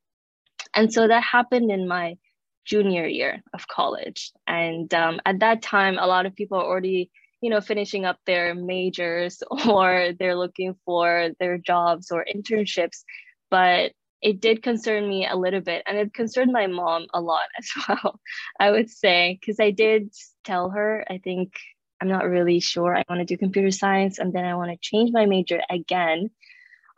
And 0.75 0.91
so 0.93 1.07
that 1.07 1.23
happened 1.23 1.71
in 1.71 1.87
my 1.87 2.17
junior 2.65 3.07
year 3.07 3.41
of 3.53 3.67
college. 3.67 4.31
And 4.47 4.93
um, 4.93 5.19
at 5.25 5.39
that 5.39 5.61
time, 5.61 5.97
a 5.97 6.07
lot 6.07 6.25
of 6.25 6.35
people 6.35 6.59
already 6.59 7.09
you 7.41 7.49
know 7.49 7.61
finishing 7.61 8.05
up 8.05 8.17
their 8.25 8.55
majors 8.55 9.43
or 9.67 10.11
they're 10.17 10.37
looking 10.37 10.75
for 10.85 11.29
their 11.39 11.57
jobs 11.57 12.11
or 12.11 12.25
internships 12.33 13.03
but 13.49 13.91
it 14.21 14.39
did 14.39 14.61
concern 14.61 15.09
me 15.09 15.27
a 15.27 15.35
little 15.35 15.61
bit 15.61 15.83
and 15.87 15.97
it 15.97 16.13
concerned 16.13 16.51
my 16.51 16.67
mom 16.67 17.07
a 17.13 17.21
lot 17.21 17.41
as 17.59 17.69
well 17.87 18.19
i 18.59 18.71
would 18.71 18.89
say 18.89 19.37
because 19.39 19.59
i 19.59 19.71
did 19.71 20.13
tell 20.43 20.69
her 20.69 21.03
i 21.09 21.17
think 21.17 21.53
i'm 22.01 22.07
not 22.07 22.27
really 22.27 22.59
sure. 22.59 22.97
I 22.97 23.03
want 23.07 23.19
to 23.19 23.25
do 23.25 23.37
computer 23.37 23.71
science 23.71 24.17
and 24.17 24.33
then 24.33 24.43
i 24.43 24.55
want 24.55 24.71
to 24.71 24.77
change 24.81 25.11
my 25.13 25.25
major 25.25 25.61
again. 25.69 26.31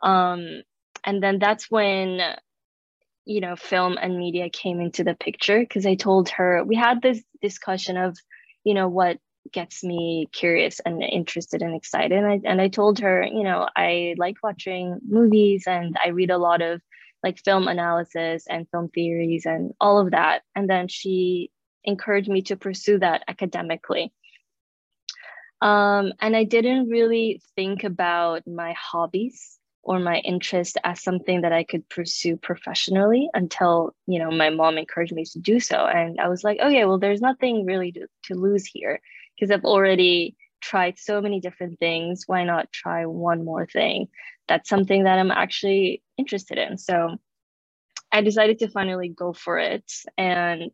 Um, 0.02 0.62
and 1.04 1.22
then 1.22 1.38
that's 1.38 1.70
when 1.70 2.20
you 3.26 3.40
know 3.40 3.56
film 3.56 3.98
and 4.00 4.18
media 4.18 4.50
came 4.50 4.80
into 4.80 5.02
the 5.02 5.14
picture 5.14 5.60
because 5.60 5.86
i 5.86 5.94
told 5.94 6.28
her 6.28 6.62
we 6.62 6.76
had 6.76 7.00
this 7.00 7.22
discussion 7.40 7.96
of 7.96 8.18
you 8.64 8.74
know 8.74 8.88
what 8.88 9.18
gets 9.52 9.84
me 9.84 10.28
curious 10.32 10.80
and 10.80 11.02
interested 11.02 11.62
and 11.62 11.74
excited. 11.74 12.12
And 12.12 12.26
I, 12.26 12.40
and 12.44 12.60
I 12.60 12.68
told 12.68 12.98
her, 13.00 13.24
you 13.24 13.42
know, 13.42 13.68
I 13.76 14.14
like 14.18 14.36
watching 14.42 14.98
movies 15.06 15.64
and 15.66 15.96
I 16.02 16.08
read 16.08 16.30
a 16.30 16.38
lot 16.38 16.62
of 16.62 16.80
like 17.22 17.38
film 17.44 17.68
analysis 17.68 18.44
and 18.48 18.68
film 18.70 18.88
theories 18.90 19.46
and 19.46 19.72
all 19.80 20.00
of 20.00 20.10
that. 20.10 20.42
And 20.54 20.68
then 20.68 20.88
she 20.88 21.50
encouraged 21.84 22.28
me 22.28 22.42
to 22.42 22.56
pursue 22.56 22.98
that 22.98 23.22
academically. 23.28 24.12
Um, 25.60 26.12
and 26.20 26.36
I 26.36 26.44
didn't 26.44 26.88
really 26.88 27.40
think 27.56 27.84
about 27.84 28.46
my 28.46 28.74
hobbies 28.78 29.58
or 29.82 29.98
my 29.98 30.18
interest 30.18 30.78
as 30.84 31.02
something 31.02 31.42
that 31.42 31.52
I 31.52 31.64
could 31.64 31.88
pursue 31.88 32.36
professionally 32.36 33.28
until, 33.34 33.94
you 34.06 34.18
know, 34.18 34.30
my 34.30 34.50
mom 34.50 34.78
encouraged 34.78 35.12
me 35.12 35.24
to 35.26 35.38
do 35.38 35.60
so. 35.60 35.76
And 35.76 36.18
I 36.20 36.28
was 36.28 36.42
like, 36.42 36.58
okay, 36.58 36.84
well, 36.84 36.98
there's 36.98 37.20
nothing 37.20 37.64
really 37.66 37.92
to, 37.92 38.06
to 38.24 38.34
lose 38.34 38.66
here 38.66 39.00
because 39.36 39.50
I've 39.50 39.64
already 39.64 40.36
tried 40.62 40.98
so 40.98 41.20
many 41.20 41.40
different 41.40 41.78
things. 41.78 42.24
Why 42.26 42.44
not 42.44 42.72
try 42.72 43.06
one 43.06 43.44
more 43.44 43.66
thing? 43.66 44.08
That's 44.48 44.68
something 44.68 45.04
that 45.04 45.18
I'm 45.18 45.30
actually 45.30 46.02
interested 46.18 46.58
in. 46.58 46.78
So 46.78 47.16
I 48.12 48.22
decided 48.22 48.60
to 48.60 48.70
finally 48.70 49.08
go 49.08 49.32
for 49.32 49.58
it. 49.58 49.90
And 50.18 50.70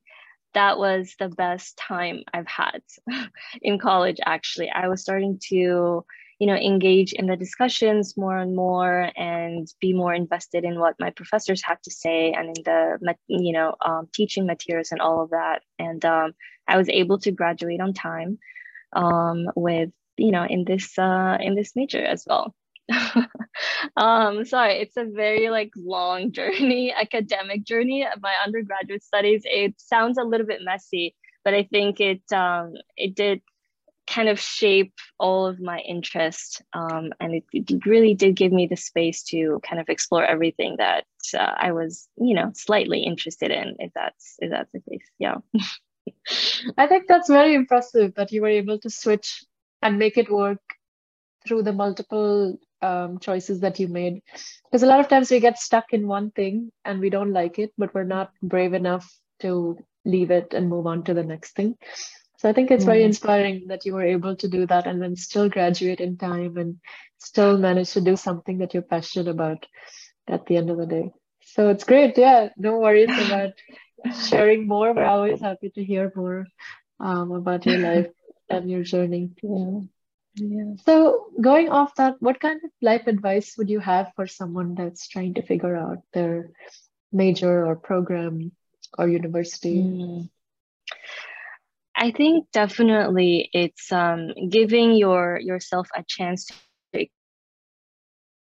that 0.55 0.79
was 0.79 1.14
the 1.19 1.29
best 1.29 1.79
time 1.79 2.23
I've 2.35 2.49
had 2.49 2.83
in 3.62 3.79
college, 3.79 4.19
actually. 4.25 4.71
I 4.71 4.88
was 4.88 5.02
starting 5.02 5.40
to 5.50 6.05
you 6.41 6.47
know 6.47 6.55
engage 6.55 7.13
in 7.13 7.27
the 7.27 7.37
discussions 7.37 8.17
more 8.17 8.37
and 8.37 8.57
more 8.57 9.11
and 9.15 9.69
be 9.79 9.93
more 9.93 10.15
invested 10.15 10.65
in 10.65 10.81
what 10.81 10.97
my 10.99 11.11
professors 11.11 11.63
had 11.63 11.77
to 11.85 11.91
say 11.91 12.33
and 12.33 12.57
in 12.57 12.65
the 12.65 13.15
you 13.29 13.53
know 13.53 13.77
um, 13.85 14.09
teaching 14.13 14.47
materials 14.47 14.91
and 14.91 15.01
all 15.01 15.23
of 15.23 15.31
that. 15.31 15.61
And 15.79 16.05
um, 16.05 16.33
i 16.67 16.77
was 16.77 16.89
able 16.89 17.19
to 17.21 17.31
graduate 17.31 17.81
on 17.81 17.93
time 17.93 18.39
um, 18.95 19.47
with 19.55 19.91
you 20.17 20.33
know 20.33 20.45
in 20.45 20.65
this 20.65 20.99
uh, 20.99 21.37
in 21.41 21.55
this 21.55 21.77
major 21.77 22.03
as 22.03 22.25
well. 22.27 22.55
Um 23.97 24.45
sorry 24.45 24.75
it's 24.83 24.97
a 24.97 25.05
very 25.05 25.51
like 25.51 25.71
long 25.77 26.33
journey 26.39 26.93
academic 26.93 27.65
journey 27.65 28.07
of 28.07 28.23
my 28.23 28.35
undergraduate 28.45 29.05
studies. 29.05 29.43
It 29.45 29.75
sounds 29.79 30.17
a 30.19 30.25
little 30.25 30.47
bit 30.47 30.61
messy 30.65 31.15
but 31.45 31.55
i 31.55 31.63
think 31.63 32.01
it 32.01 32.23
um 32.33 32.75
it 32.97 33.15
did 33.15 33.41
kind 34.11 34.29
of 34.29 34.40
shape 34.40 34.93
all 35.19 35.47
of 35.47 35.61
my 35.61 35.79
interest 35.79 36.62
um, 36.73 37.12
and 37.21 37.35
it, 37.37 37.45
it, 37.52 37.87
really 37.87 38.12
did 38.12 38.35
give 38.35 38.52
me 38.52 38.67
the 38.67 38.76
space 38.76 39.23
to 39.23 39.61
kind 39.62 39.81
of 39.81 39.88
explore 39.88 40.25
everything 40.25 40.75
that 40.79 41.05
uh, 41.38 41.55
i 41.57 41.71
was 41.71 42.09
you 42.17 42.35
know 42.35 42.50
slightly 42.55 43.00
interested 43.00 43.50
in 43.50 43.76
if 43.79 43.93
that's 43.95 44.35
if 44.40 44.50
that's 44.50 44.73
the 44.73 44.81
case 44.90 45.07
yeah. 45.19 45.37
I 46.76 46.87
think 46.87 47.07
that's 47.07 47.29
very 47.29 47.55
impressive 47.55 48.14
that 48.14 48.33
you 48.33 48.43
were 48.43 48.49
able 48.49 48.79
to 48.81 48.90
switch 48.90 49.45
and 49.83 49.99
make 49.99 50.17
it 50.17 50.31
work 50.31 50.61
through 51.47 51.62
the 51.62 51.73
multiple 51.73 52.59
um, 52.83 53.19
choices 53.19 53.61
that 53.61 53.79
you 53.79 53.88
made. 53.88 54.23
Because 54.64 54.83
a 54.83 54.87
lot 54.87 55.00
of 55.00 55.09
times 55.09 55.31
we 55.31 55.40
get 55.40 55.59
stuck 55.59 55.93
in 55.93 56.07
one 56.07 56.31
thing 56.31 56.71
and 56.85 57.00
we 57.00 57.11
don't 57.11 57.33
like 57.33 57.59
it 57.59 57.73
but 57.76 57.95
we're 57.95 58.05
not 58.05 58.33
brave 58.43 58.75
enough 58.75 59.19
to 59.40 59.79
leave 60.05 60.31
it 60.31 60.55
and 60.55 60.69
move 60.69 60.87
on 60.87 61.05
to 61.05 61.14
the 61.14 61.23
next 61.23 61.55
thing 61.55 61.76
so 62.41 62.49
I 62.49 62.55
think 62.55 62.71
it's 62.71 62.87
very 62.87 63.03
inspiring 63.03 63.67
that 63.67 63.85
you 63.85 63.93
were 63.93 64.03
able 64.03 64.35
to 64.35 64.49
do 64.49 64.67
that 64.67 64.87
and 64.87 65.03
then 65.03 65.15
still 65.15 65.51
graduate 65.51 66.01
in 66.01 66.17
time 66.17 66.57
and 66.57 66.81
still 67.19 67.59
manage 67.59 67.91
to 67.91 68.01
do 68.01 68.17
something 68.17 68.57
that 68.59 68.73
you're 68.73 68.83
passionate 68.83 69.29
about 69.29 69.67
at 70.27 70.47
the 70.47 70.57
end 70.57 70.71
of 70.71 70.79
the 70.79 70.87
day. 70.87 71.13
So 71.43 71.69
it's 71.69 71.85
great. 71.85 72.17
Yeah, 72.17 72.49
no 72.57 72.79
worries 72.79 73.11
about 73.27 73.53
sharing 74.27 74.67
more. 74.67 74.95
We're 74.95 75.05
always 75.05 75.43
happy 75.43 75.69
to 75.69 75.85
hear 75.85 76.11
more 76.17 76.47
um, 76.99 77.31
about 77.31 77.67
your 77.67 77.77
life 77.77 78.09
and 78.49 78.71
your 78.71 78.85
journey. 78.85 79.33
Yeah. 79.43 79.81
Yeah. 80.37 80.77
So 80.87 81.27
going 81.39 81.69
off 81.69 81.95
that, 81.97 82.15
what 82.21 82.41
kind 82.41 82.59
of 82.65 82.71
life 82.81 83.07
advice 83.07 83.59
would 83.59 83.69
you 83.69 83.81
have 83.81 84.13
for 84.17 84.27
someone 84.27 84.75
that's 84.75 85.09
trying 85.09 85.35
to 85.35 85.43
figure 85.43 85.77
out 85.77 85.99
their 86.15 86.53
major 87.13 87.67
or 87.67 87.77
program 87.77 88.53
or 88.97 89.11
university? 89.11 89.83
Mm. 89.83 90.31
I 91.97 92.13
think 92.13 92.47
definitely 92.53 93.51
it's 93.53 93.91
um, 93.93 94.33
giving 94.49 94.95
your 94.95 95.39
yourself 95.41 95.89
a 95.95 96.05
chance 96.07 96.47
to 96.47 97.07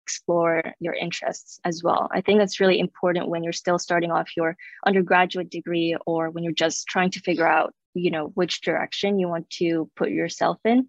explore 0.04 0.62
your 0.80 0.94
interests 0.94 1.60
as 1.64 1.82
well. 1.82 2.08
I 2.12 2.20
think 2.20 2.38
that's 2.38 2.60
really 2.60 2.78
important 2.78 3.28
when 3.28 3.44
you're 3.44 3.52
still 3.52 3.78
starting 3.78 4.10
off 4.10 4.36
your 4.36 4.56
undergraduate 4.86 5.50
degree 5.50 5.96
or 6.06 6.30
when 6.30 6.42
you're 6.44 6.52
just 6.52 6.86
trying 6.86 7.10
to 7.10 7.20
figure 7.20 7.46
out, 7.46 7.74
you 7.94 8.10
know, 8.10 8.28
which 8.34 8.60
direction 8.62 9.18
you 9.18 9.28
want 9.28 9.50
to 9.50 9.90
put 9.96 10.10
yourself 10.10 10.58
in. 10.64 10.86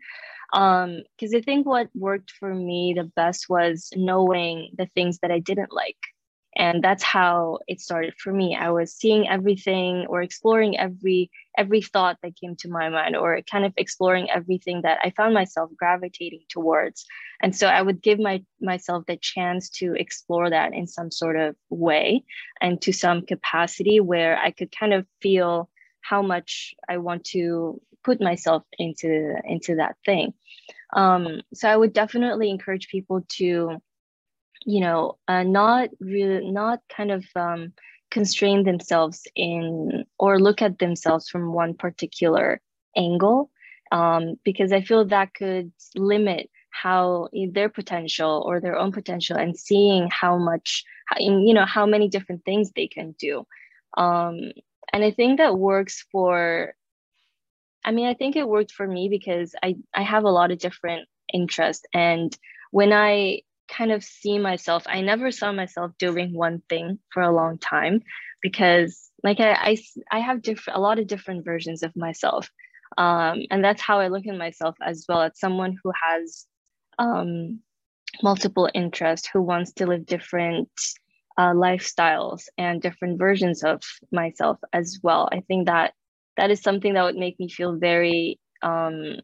Because 0.51 0.85
um, 0.85 1.35
I 1.35 1.41
think 1.41 1.65
what 1.65 1.89
worked 1.95 2.31
for 2.31 2.53
me 2.53 2.93
the 2.95 3.11
best 3.15 3.47
was 3.49 3.89
knowing 3.95 4.71
the 4.77 4.87
things 4.87 5.19
that 5.19 5.31
I 5.31 5.39
didn't 5.39 5.73
like 5.73 5.97
and 6.55 6.83
that's 6.83 7.03
how 7.03 7.59
it 7.67 7.79
started 7.79 8.13
for 8.17 8.33
me 8.33 8.55
i 8.55 8.69
was 8.69 8.93
seeing 8.93 9.27
everything 9.27 10.05
or 10.09 10.21
exploring 10.21 10.77
every 10.77 11.29
every 11.57 11.81
thought 11.81 12.17
that 12.21 12.35
came 12.39 12.55
to 12.55 12.69
my 12.69 12.89
mind 12.89 13.15
or 13.15 13.39
kind 13.49 13.65
of 13.65 13.73
exploring 13.77 14.29
everything 14.29 14.81
that 14.83 14.99
i 15.03 15.09
found 15.11 15.33
myself 15.33 15.69
gravitating 15.75 16.41
towards. 16.49 17.05
And 17.41 17.55
so 17.55 17.67
i 17.67 17.81
would 17.81 18.01
give 18.01 18.19
my 18.19 18.43
myself 18.61 19.05
the 19.07 19.17
chance 19.17 19.69
to 19.79 19.93
explore 19.95 20.49
that 20.49 20.73
in 20.73 20.87
some 20.87 21.11
sort 21.11 21.37
of 21.37 21.55
way 21.69 22.23
and 22.61 22.81
to 22.81 22.91
some 22.93 23.25
capacity 23.25 23.99
where 23.99 24.37
i 24.37 24.51
could 24.51 24.71
kind 24.77 24.93
of 24.93 25.05
feel 25.21 25.69
how 26.01 26.21
much 26.21 26.73
i 26.89 26.97
want 26.97 27.23
to 27.25 27.81
put 28.03 28.19
myself 28.19 28.63
into 28.79 29.35
into 29.43 29.75
that 29.75 29.95
thing. 30.05 30.33
Um, 30.95 31.41
so 31.53 31.69
i 31.69 31.77
would 31.77 31.93
definitely 31.93 32.49
encourage 32.49 32.87
people 32.87 33.25
to 33.37 33.81
you 34.65 34.79
know, 34.79 35.17
uh, 35.27 35.43
not 35.43 35.89
really, 35.99 36.51
not 36.51 36.81
kind 36.95 37.11
of 37.11 37.25
um, 37.35 37.73
constrain 38.09 38.63
themselves 38.63 39.27
in 39.35 40.00
or 40.21 40.39
look 40.39 40.61
at 40.61 40.77
themselves 40.77 41.27
from 41.27 41.51
one 41.51 41.73
particular 41.73 42.61
angle, 42.95 43.49
um, 43.91 44.35
because 44.45 44.71
I 44.71 44.81
feel 44.81 45.03
that 45.05 45.33
could 45.33 45.71
limit 45.95 46.49
how 46.69 47.27
their 47.51 47.69
potential 47.69 48.43
or 48.45 48.61
their 48.61 48.77
own 48.77 48.91
potential 48.91 49.35
and 49.35 49.57
seeing 49.57 50.09
how 50.11 50.37
much, 50.37 50.85
you 51.17 51.55
know, 51.55 51.65
how 51.65 51.87
many 51.87 52.07
different 52.07 52.45
things 52.45 52.71
they 52.71 52.87
can 52.87 53.15
do. 53.17 53.47
Um, 53.97 54.51
and 54.93 55.03
I 55.03 55.09
think 55.09 55.39
that 55.39 55.57
works 55.57 56.05
for, 56.11 56.75
I 57.83 57.89
mean, 57.91 58.07
I 58.07 58.13
think 58.13 58.35
it 58.35 58.47
worked 58.47 58.71
for 58.71 58.87
me 58.87 59.09
because 59.09 59.55
I, 59.63 59.75
I 59.91 60.03
have 60.03 60.23
a 60.23 60.29
lot 60.29 60.51
of 60.51 60.59
different 60.59 61.09
interests. 61.33 61.83
And 61.95 62.37
when 62.69 62.93
I 62.93 63.41
kind 63.67 63.93
of 63.93 64.03
see 64.03 64.37
myself 64.37 64.83
i 64.85 64.99
never 64.99 65.31
saw 65.31 65.49
myself 65.53 65.91
doing 65.97 66.33
one 66.33 66.61
thing 66.67 66.99
for 67.09 67.23
a 67.23 67.31
long 67.31 67.57
time 67.57 68.01
because 68.41 69.10
like 69.23 69.39
i 69.39 69.53
i, 69.53 69.77
I 70.11 70.19
have 70.19 70.41
different 70.41 70.77
a 70.77 70.81
lot 70.81 70.99
of 70.99 71.07
different 71.07 71.45
versions 71.45 71.83
of 71.83 71.95
myself. 71.95 72.49
Um, 72.97 73.43
and 73.49 73.63
that's 73.63 73.81
how 73.81 73.99
i 73.99 74.09
look 74.09 74.27
at 74.27 74.35
myself 74.37 74.75
as 74.81 75.05
well 75.07 75.21
as 75.21 75.39
someone 75.39 75.77
who 75.81 75.91
has 76.09 76.45
um, 76.99 77.61
multiple 78.21 78.69
interests 78.73 79.29
who 79.31 79.41
wants 79.41 79.71
to 79.73 79.87
live 79.87 80.05
different 80.05 80.69
uh, 81.37 81.53
lifestyles 81.53 82.43
and 82.57 82.81
different 82.81 83.17
versions 83.17 83.63
of 83.63 83.81
myself 84.11 84.59
as 84.73 84.99
well. 85.01 85.29
I 85.31 85.39
think 85.47 85.67
that 85.67 85.93
that 86.35 86.51
is 86.51 86.61
something 86.61 86.93
that 86.93 87.03
would 87.03 87.15
make 87.15 87.39
me 87.39 87.47
feel 87.49 87.77
very 87.77 88.39
um, 88.61 89.15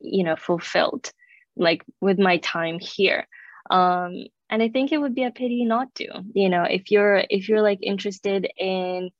you 0.00 0.24
know 0.24 0.36
fulfilled 0.36 1.10
like 1.54 1.84
with 2.00 2.18
my 2.18 2.38
time 2.38 2.78
here. 2.80 3.26
Um 3.70 4.24
and 4.52 4.62
i 4.62 4.68
think 4.68 4.92
it 4.92 4.98
would 4.98 5.14
be 5.14 5.24
a 5.24 5.30
pity 5.30 5.64
not 5.64 5.92
to 5.96 6.06
you 6.34 6.48
know 6.48 6.62
if 6.62 6.90
you're 6.90 7.24
if 7.30 7.48
you're 7.48 7.62
like 7.62 7.78
interested 7.82 8.48
in 8.58 9.10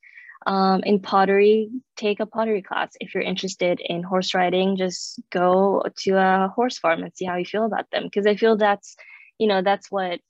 um, 0.47 0.83
in 0.85 1.01
pottery 1.01 1.71
take 1.97 2.21
a 2.21 2.27
pottery 2.27 2.63
class. 2.63 2.93
If 3.01 3.15
you're 3.15 3.23
interested 3.23 3.81
in 3.81 4.03
horse 4.03 4.35
riding 4.35 4.77
just 4.77 5.21
go 5.31 5.83
to 5.99 6.11
a 6.13 6.49
horse 6.49 6.79
farm 6.79 7.03
and 7.03 7.15
see 7.15 7.25
how 7.25 7.37
you 7.37 7.45
feel 7.45 7.65
about 7.65 7.91
them. 7.91 8.05
Because 8.05 8.27
i 8.27 8.37
feel 8.37 8.57
that's 8.57 8.97
you 9.39 9.47
know 9.47 9.63
that's 9.63 9.91
what 9.91 10.21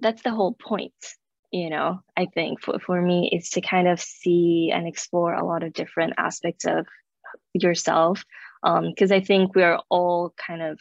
that's 0.00 0.22
the 0.22 0.30
whole 0.30 0.54
point 0.54 0.94
you 1.50 1.68
know 1.68 2.00
i 2.16 2.26
think 2.26 2.62
for, 2.62 2.78
for 2.78 3.00
me 3.02 3.30
is 3.32 3.50
to 3.50 3.60
kind 3.60 3.88
of 3.88 4.00
see 4.00 4.70
and 4.72 4.86
explore 4.86 5.34
a 5.34 5.44
lot 5.44 5.62
of 5.62 5.72
different 5.72 6.14
aspects 6.18 6.64
of 6.64 6.86
yourself. 7.54 8.24
Because 8.62 9.10
um, 9.10 9.16
i 9.16 9.20
think 9.20 9.54
we're 9.54 9.78
all 9.88 10.34
kind 10.36 10.62
of 10.62 10.80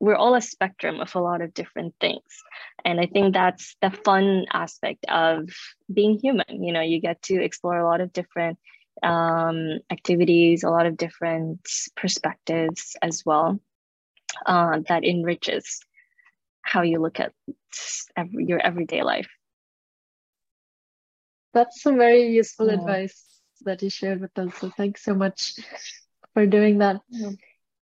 we're 0.00 0.16
all 0.16 0.34
a 0.34 0.40
spectrum 0.40 0.98
of 1.00 1.14
a 1.14 1.20
lot 1.20 1.42
of 1.42 1.54
different 1.54 1.94
things. 2.00 2.42
And 2.84 2.98
i 3.00 3.06
think 3.06 3.34
that's 3.34 3.76
the 3.82 3.90
fun 3.90 4.46
aspect 4.52 5.04
of 5.08 5.48
being 5.92 6.18
human. 6.18 6.64
You 6.64 6.72
know 6.72 6.80
you 6.80 7.00
get 7.00 7.22
to 7.24 7.42
explore 7.42 7.78
a 7.78 7.86
lot 7.86 8.00
of 8.00 8.12
different 8.12 8.58
um, 9.02 9.78
activities 9.90 10.62
a 10.62 10.70
lot 10.70 10.86
of 10.86 10.96
different 10.96 11.60
perspectives 11.96 12.96
as 13.00 13.22
well 13.24 13.58
uh, 14.44 14.80
that 14.88 15.04
enriches 15.04 15.80
how 16.62 16.82
you 16.82 17.00
look 17.00 17.18
at 17.18 17.32
every, 18.16 18.44
your 18.46 18.60
everyday 18.60 19.02
life. 19.02 19.28
That's 21.54 21.82
some 21.82 21.96
very 21.96 22.28
useful 22.28 22.66
yeah. 22.68 22.74
advice 22.74 23.24
that 23.62 23.82
you 23.82 23.90
shared 23.90 24.20
with 24.20 24.38
us. 24.38 24.54
So 24.58 24.70
thanks 24.76 25.02
so 25.02 25.14
much 25.14 25.54
for 26.34 26.46
doing 26.46 26.78
that. 26.78 27.00
Yeah. 27.08 27.30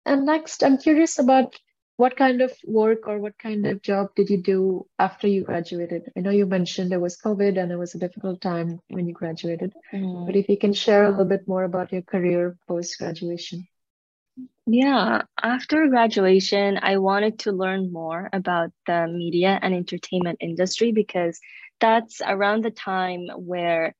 and 0.07 0.25
next 0.25 0.63
i'm 0.63 0.77
curious 0.77 1.19
about 1.19 1.55
what 1.97 2.15
kind 2.15 2.41
of 2.41 2.51
work 2.63 3.07
or 3.07 3.17
what 3.17 3.37
kind 3.39 3.65
of 3.65 3.81
job 3.81 4.13
did 4.15 4.29
you 4.29 4.41
do 4.41 4.85
after 4.99 5.27
you 5.27 5.43
graduated? 5.43 6.11
I 6.15 6.21
know 6.21 6.29
you 6.29 6.45
mentioned 6.45 6.91
there 6.91 6.99
was 6.99 7.17
COVID 7.17 7.59
and 7.59 7.71
it 7.71 7.75
was 7.75 7.95
a 7.95 7.99
difficult 7.99 8.39
time 8.39 8.79
when 8.89 9.07
you 9.07 9.13
graduated, 9.13 9.73
mm. 9.91 10.25
but 10.25 10.35
if 10.35 10.47
you 10.47 10.57
can 10.57 10.73
share 10.73 11.05
a 11.05 11.09
little 11.09 11.25
bit 11.25 11.47
more 11.47 11.63
about 11.63 11.91
your 11.91 12.03
career 12.03 12.55
post 12.67 12.99
graduation. 12.99 13.67
Yeah, 14.67 15.23
after 15.41 15.87
graduation, 15.87 16.77
I 16.79 16.97
wanted 16.97 17.39
to 17.39 17.51
learn 17.51 17.91
more 17.91 18.29
about 18.31 18.69
the 18.85 19.07
media 19.07 19.57
and 19.59 19.73
entertainment 19.73 20.37
industry 20.39 20.91
because 20.91 21.39
that's 21.79 22.21
around 22.21 22.63
the 22.63 22.71
time 22.71 23.27
where 23.35 23.95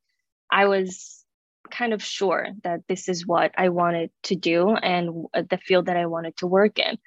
I 0.51 0.65
was 0.65 1.23
kind 1.71 1.93
of 1.93 2.03
sure 2.03 2.47
that 2.63 2.81
this 2.87 3.09
is 3.09 3.25
what 3.25 3.53
I 3.57 3.69
wanted 3.69 4.11
to 4.23 4.35
do 4.35 4.75
and 4.75 5.25
the 5.33 5.57
field 5.57 5.87
that 5.87 5.97
I 5.97 6.05
wanted 6.05 6.37
to 6.37 6.47
work 6.47 6.77
in 6.77 6.97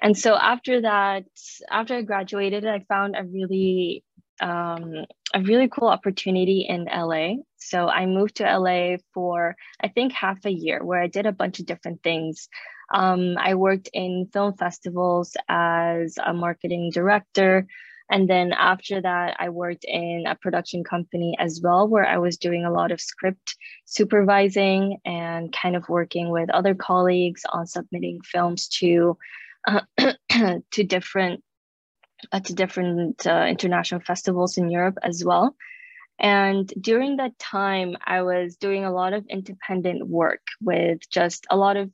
and 0.00 0.16
so 0.16 0.34
after 0.36 0.80
that 0.82 1.24
after 1.70 1.94
i 1.96 2.02
graduated 2.02 2.66
i 2.66 2.80
found 2.88 3.16
a 3.16 3.24
really 3.24 4.04
um, 4.40 5.04
a 5.34 5.42
really 5.42 5.68
cool 5.68 5.88
opportunity 5.88 6.64
in 6.68 6.84
la 6.84 7.34
so 7.56 7.88
i 7.88 8.06
moved 8.06 8.36
to 8.36 8.58
la 8.58 8.96
for 9.12 9.56
i 9.80 9.88
think 9.88 10.12
half 10.12 10.44
a 10.44 10.50
year 10.50 10.84
where 10.84 11.02
i 11.02 11.06
did 11.06 11.26
a 11.26 11.32
bunch 11.32 11.60
of 11.60 11.66
different 11.66 12.02
things. 12.02 12.48
Um, 12.94 13.36
i 13.38 13.54
worked 13.54 13.90
in 13.92 14.28
film 14.32 14.54
festivals 14.54 15.36
as 15.48 16.18
a 16.24 16.32
marketing 16.32 16.90
director. 16.90 17.66
And 18.10 18.26
then 18.26 18.54
after 18.54 19.02
that 19.02 19.36
i 19.38 19.50
worked 19.50 19.84
in 19.84 20.24
a 20.26 20.34
production 20.34 20.82
company 20.82 21.36
as 21.38 21.60
well 21.62 21.86
where 21.86 22.06
i 22.06 22.16
was 22.16 22.38
doing 22.38 22.64
a 22.64 22.72
lot 22.72 22.90
of 22.90 23.02
script 23.02 23.56
supervising 23.84 24.96
and 25.04 25.52
kind 25.52 25.76
of 25.76 25.88
working 25.90 26.30
with 26.30 26.48
other 26.48 26.74
colleagues 26.74 27.42
on 27.52 27.66
submitting 27.66 28.20
films 28.22 28.68
to 28.80 29.18
to 30.70 30.84
different 30.84 31.42
uh, 32.32 32.40
to 32.40 32.52
different 32.54 33.26
uh, 33.26 33.46
international 33.48 34.00
festivals 34.00 34.58
in 34.58 34.70
Europe 34.70 34.98
as 35.02 35.24
well. 35.24 35.54
And 36.18 36.66
during 36.80 37.16
that 37.16 37.38
time, 37.38 37.96
I 38.04 38.22
was 38.22 38.56
doing 38.56 38.84
a 38.84 38.92
lot 38.92 39.12
of 39.12 39.24
independent 39.28 40.08
work 40.08 40.40
with 40.60 40.98
just 41.10 41.46
a 41.48 41.56
lot 41.56 41.76
of 41.76 41.90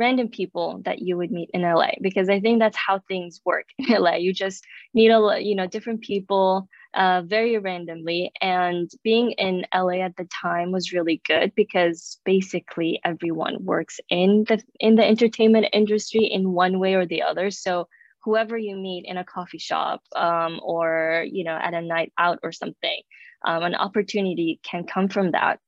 random 0.00 0.28
people 0.28 0.80
that 0.84 1.00
you 1.00 1.16
would 1.16 1.30
meet 1.30 1.50
in 1.54 1.62
LA 1.62 1.92
because 2.00 2.28
I 2.28 2.40
think 2.40 2.58
that's 2.58 2.76
how 2.76 3.00
things 3.06 3.40
work 3.44 3.66
in 3.78 4.02
LA. 4.02 4.16
You 4.16 4.32
just 4.32 4.64
meet 4.94 5.10
a 5.10 5.38
you 5.40 5.54
know 5.54 5.66
different 5.66 6.00
people 6.00 6.68
uh, 6.94 7.22
very 7.24 7.58
randomly. 7.58 8.32
And 8.40 8.90
being 9.04 9.32
in 9.32 9.64
LA 9.74 10.00
at 10.04 10.16
the 10.16 10.28
time 10.42 10.72
was 10.72 10.92
really 10.92 11.20
good 11.26 11.52
because 11.54 12.18
basically 12.24 13.00
everyone 13.04 13.64
works 13.64 14.00
in 14.08 14.44
the 14.48 14.62
in 14.80 14.96
the 14.96 15.06
entertainment 15.06 15.66
industry 15.72 16.24
in 16.24 16.52
one 16.52 16.78
way 16.78 16.94
or 16.94 17.06
the 17.06 17.22
other. 17.22 17.50
So 17.50 17.88
whoever 18.24 18.58
you 18.58 18.76
meet 18.76 19.04
in 19.06 19.16
a 19.16 19.24
coffee 19.24 19.58
shop 19.58 20.02
um, 20.16 20.60
or 20.62 21.24
you 21.30 21.44
know 21.44 21.56
at 21.56 21.74
a 21.74 21.82
night 21.82 22.12
out 22.18 22.38
or 22.42 22.52
something, 22.52 23.02
um, 23.46 23.62
an 23.62 23.74
opportunity 23.74 24.60
can 24.62 24.84
come 24.84 25.08
from 25.08 25.32
that. 25.32 25.60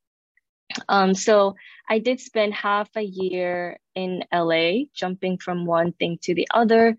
Um, 0.89 1.15
so 1.15 1.57
I 1.89 1.99
did 1.99 2.21
spend 2.21 2.55
half 2.55 2.89
a 2.97 3.03
year 3.03 3.79
in 3.95 4.25
LA, 4.33 4.85
jumping 4.95 5.39
from 5.39 5.67
one 5.67 5.93
thing 5.93 6.19
to 6.23 6.35
the 6.35 6.49
other, 6.53 6.97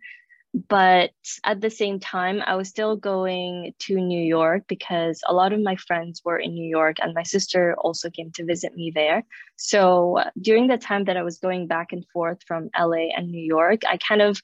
but 0.70 1.12
at 1.44 1.62
the 1.62 1.70
same 1.70 2.00
time 2.00 2.40
i 2.46 2.56
was 2.56 2.70
still 2.70 2.96
going 2.96 3.74
to 3.80 3.96
new 3.96 4.24
york 4.24 4.64
because 4.68 5.20
a 5.28 5.34
lot 5.34 5.52
of 5.52 5.60
my 5.60 5.76
friends 5.76 6.22
were 6.24 6.38
in 6.38 6.54
new 6.54 6.70
york 6.70 6.98
and 7.02 7.16
my 7.16 7.24
sister 7.24 7.76
also 7.80 8.08
came 8.12 8.32
to 8.32 8.46
visit 8.46 8.76
me 8.76 8.92
there. 8.94 9.24
So 9.56 10.20
during 10.40 10.68
the 10.68 10.78
time 10.78 11.06
that 11.06 11.18
i 11.18 11.24
was 11.24 11.40
going 11.40 11.66
back 11.66 11.92
and 11.92 12.06
forth 12.14 12.44
from 12.48 12.70
la 12.80 12.92
and 13.18 13.32
new 13.32 13.44
york 13.44 13.82
i 13.90 13.98
kind 13.98 14.22
of 14.22 14.40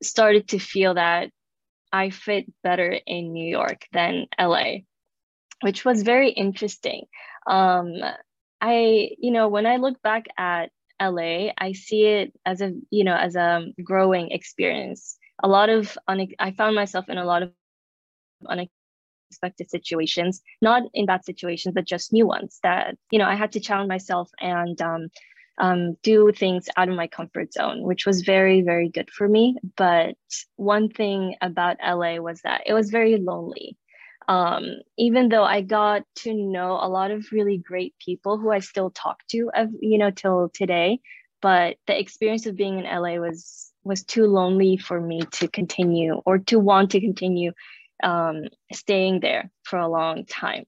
started 0.00 0.46
to 0.50 0.60
feel 0.60 0.94
that 0.94 1.30
i 1.92 2.10
fit 2.10 2.46
better 2.62 2.96
in 3.04 3.32
new 3.32 3.50
york 3.50 3.86
than 3.92 4.26
la 4.38 4.64
which 5.62 5.84
was 5.84 6.02
very 6.02 6.30
interesting. 6.30 7.06
Um, 7.46 7.94
i 8.62 9.10
you 9.18 9.32
know 9.32 9.48
when 9.48 9.66
i 9.66 9.76
look 9.78 10.00
back 10.02 10.26
at 10.38 10.70
LA, 11.00 11.50
I 11.58 11.72
see 11.72 12.04
it 12.06 12.32
as 12.46 12.60
a 12.62 12.72
you 12.90 13.04
know 13.04 13.16
as 13.16 13.36
a 13.36 13.66
growing 13.84 14.30
experience 14.30 15.18
a 15.42 15.48
lot 15.48 15.68
of 15.68 15.98
une- 16.08 16.34
I 16.38 16.52
found 16.52 16.74
myself 16.76 17.08
in 17.08 17.18
a 17.18 17.24
lot 17.24 17.42
of 17.42 17.52
unexpected 18.48 19.70
situations, 19.70 20.42
not 20.60 20.82
in 20.94 21.06
bad 21.06 21.24
situations, 21.24 21.74
but 21.74 21.84
just 21.86 22.12
new 22.12 22.26
ones 22.26 22.58
that 22.62 22.96
you 23.10 23.18
know 23.18 23.26
I 23.26 23.34
had 23.34 23.52
to 23.52 23.60
challenge 23.60 23.88
myself 23.88 24.30
and 24.40 24.80
um, 24.82 25.08
um, 25.58 25.94
do 26.02 26.32
things 26.32 26.68
out 26.76 26.88
of 26.88 26.96
my 26.96 27.08
comfort 27.08 27.52
zone, 27.52 27.82
which 27.82 28.06
was 28.06 28.22
very 28.22 28.62
very 28.62 28.88
good 28.88 29.10
for 29.10 29.28
me. 29.28 29.56
But 29.76 30.16
one 30.56 30.88
thing 30.88 31.36
about 31.40 31.78
LA 31.82 32.16
was 32.18 32.42
that 32.42 32.62
it 32.66 32.74
was 32.74 32.90
very 32.90 33.16
lonely. 33.18 33.76
Um, 34.28 34.64
even 34.98 35.28
though 35.28 35.44
I 35.44 35.62
got 35.62 36.02
to 36.16 36.34
know 36.34 36.72
a 36.80 36.88
lot 36.88 37.10
of 37.10 37.26
really 37.32 37.58
great 37.58 37.94
people 37.98 38.38
who 38.38 38.50
I 38.50 38.60
still 38.60 38.90
talk 38.90 39.18
to, 39.30 39.50
you 39.80 39.98
know, 39.98 40.10
till 40.10 40.50
today, 40.54 41.00
but 41.40 41.76
the 41.86 41.98
experience 41.98 42.46
of 42.46 42.56
being 42.56 42.78
in 42.78 42.84
LA 42.84 43.16
was 43.16 43.72
was 43.84 44.04
too 44.04 44.26
lonely 44.26 44.76
for 44.76 45.00
me 45.00 45.22
to 45.32 45.48
continue 45.48 46.20
or 46.24 46.38
to 46.38 46.58
want 46.58 46.92
to 46.92 47.00
continue 47.00 47.52
um, 48.04 48.44
staying 48.72 49.20
there 49.20 49.50
for 49.64 49.78
a 49.78 49.88
long 49.88 50.24
time. 50.24 50.64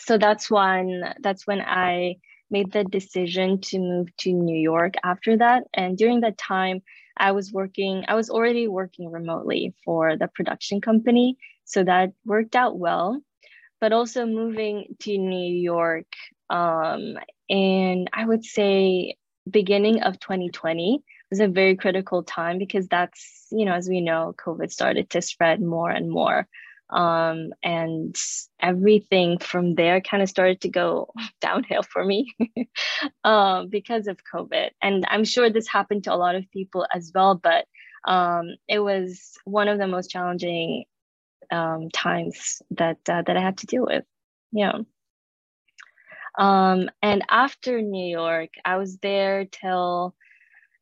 So 0.00 0.18
that's 0.18 0.50
when 0.50 1.02
that's 1.20 1.46
when 1.46 1.60
I 1.60 2.16
made 2.50 2.72
the 2.72 2.84
decision 2.84 3.60
to 3.60 3.78
move 3.78 4.08
to 4.18 4.32
New 4.32 4.56
York 4.56 4.94
after 5.04 5.36
that. 5.38 5.64
And 5.74 5.96
during 5.96 6.20
that 6.20 6.38
time, 6.38 6.82
I 7.16 7.32
was 7.32 7.52
working, 7.52 8.04
I 8.08 8.14
was 8.14 8.30
already 8.30 8.68
working 8.68 9.10
remotely 9.10 9.74
for 9.84 10.16
the 10.16 10.28
production 10.28 10.80
company. 10.80 11.36
So 11.64 11.84
that 11.84 12.12
worked 12.24 12.56
out 12.56 12.78
well. 12.78 13.20
But 13.80 13.92
also 13.92 14.26
moving 14.26 14.94
to 15.00 15.18
New 15.18 15.52
York, 15.56 16.06
um, 16.48 17.18
and 17.50 18.08
I 18.12 18.24
would 18.24 18.44
say 18.44 19.16
beginning 19.50 20.02
of 20.02 20.20
2020 20.20 21.02
was 21.30 21.40
a 21.40 21.48
very 21.48 21.76
critical 21.76 22.22
time 22.22 22.58
because 22.58 22.86
that's, 22.88 23.46
you 23.50 23.64
know, 23.64 23.72
as 23.72 23.88
we 23.88 24.00
know, 24.00 24.34
COVID 24.38 24.70
started 24.70 25.10
to 25.10 25.22
spread 25.22 25.60
more 25.60 25.90
and 25.90 26.10
more. 26.10 26.46
Um, 26.90 27.54
and 27.62 28.14
everything 28.60 29.38
from 29.38 29.74
there 29.74 30.02
kind 30.02 30.22
of 30.22 30.28
started 30.28 30.60
to 30.60 30.68
go 30.68 31.10
downhill 31.40 31.82
for 31.82 32.04
me 32.04 32.34
um, 33.24 33.68
because 33.70 34.08
of 34.08 34.18
COVID. 34.32 34.70
And 34.82 35.04
I'm 35.08 35.24
sure 35.24 35.48
this 35.48 35.68
happened 35.68 36.04
to 36.04 36.12
a 36.12 36.16
lot 36.16 36.34
of 36.34 36.50
people 36.52 36.86
as 36.94 37.10
well, 37.14 37.34
but 37.34 37.64
um, 38.06 38.48
it 38.68 38.80
was 38.80 39.32
one 39.44 39.68
of 39.68 39.78
the 39.78 39.86
most 39.86 40.10
challenging 40.10 40.84
um, 41.52 41.90
times 41.90 42.62
that 42.70 42.98
uh, 43.08 43.22
that 43.22 43.36
I 43.36 43.40
had 43.40 43.58
to 43.58 43.66
deal 43.66 43.84
with. 43.86 44.04
Yeah. 44.50 44.78
Um, 46.38 46.88
and 47.02 47.22
after 47.28 47.82
New 47.82 48.10
York, 48.10 48.50
I 48.64 48.76
was 48.76 48.96
there 48.98 49.44
till 49.44 50.14